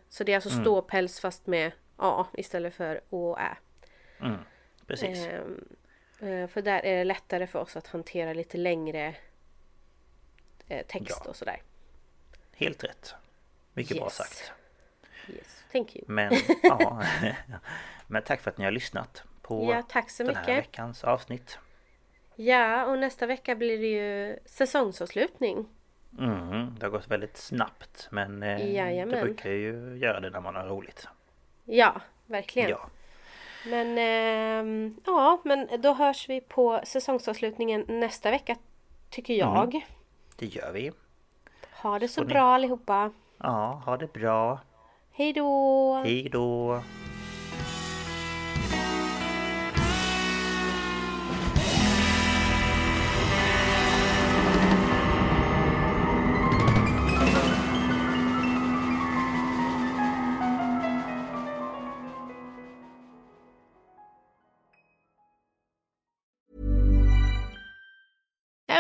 [0.09, 3.57] Så det är alltså ståpäls fast med A istället för Å och Ä.
[4.20, 4.38] Mm,
[4.86, 5.26] precis.
[5.26, 9.14] Eh, för där är det lättare för oss att hantera lite längre
[10.68, 11.30] eh, text Ja.
[11.30, 11.62] och sådär.
[12.53, 13.14] Helt rätt.
[13.72, 14.16] Mycket bra Yes.
[14.16, 14.53] sagt.
[15.28, 15.64] Yes.
[15.72, 16.05] Thank you.
[16.09, 16.32] Men,
[16.62, 17.03] ja.
[18.07, 19.24] Men tack för att ni har lyssnat
[19.61, 20.59] på Ja, tack så den här mycket.
[20.59, 21.59] veckans avsnitt.
[22.36, 25.66] Ja, och nästa vecka blir det ju säsongsavslutning.
[26.18, 29.24] Mm, det har gått väldigt snabbt men eh, det Jajamän.
[29.24, 31.09] brukar ju göra det när man har roligt.
[31.64, 32.70] Ja, verkligen.
[32.70, 32.80] Ja,
[33.66, 38.57] Men ehm, ja, men då hörs vi på säsongsavslutningen nästa vecka.
[39.11, 39.86] Tycker jag.
[40.36, 40.92] det gör vi.
[41.82, 43.11] Ha det så ni- bra allihopa.
[43.38, 44.61] Ja, ha det bra.
[45.12, 45.94] Hej då!
[46.05, 46.82] Hej då!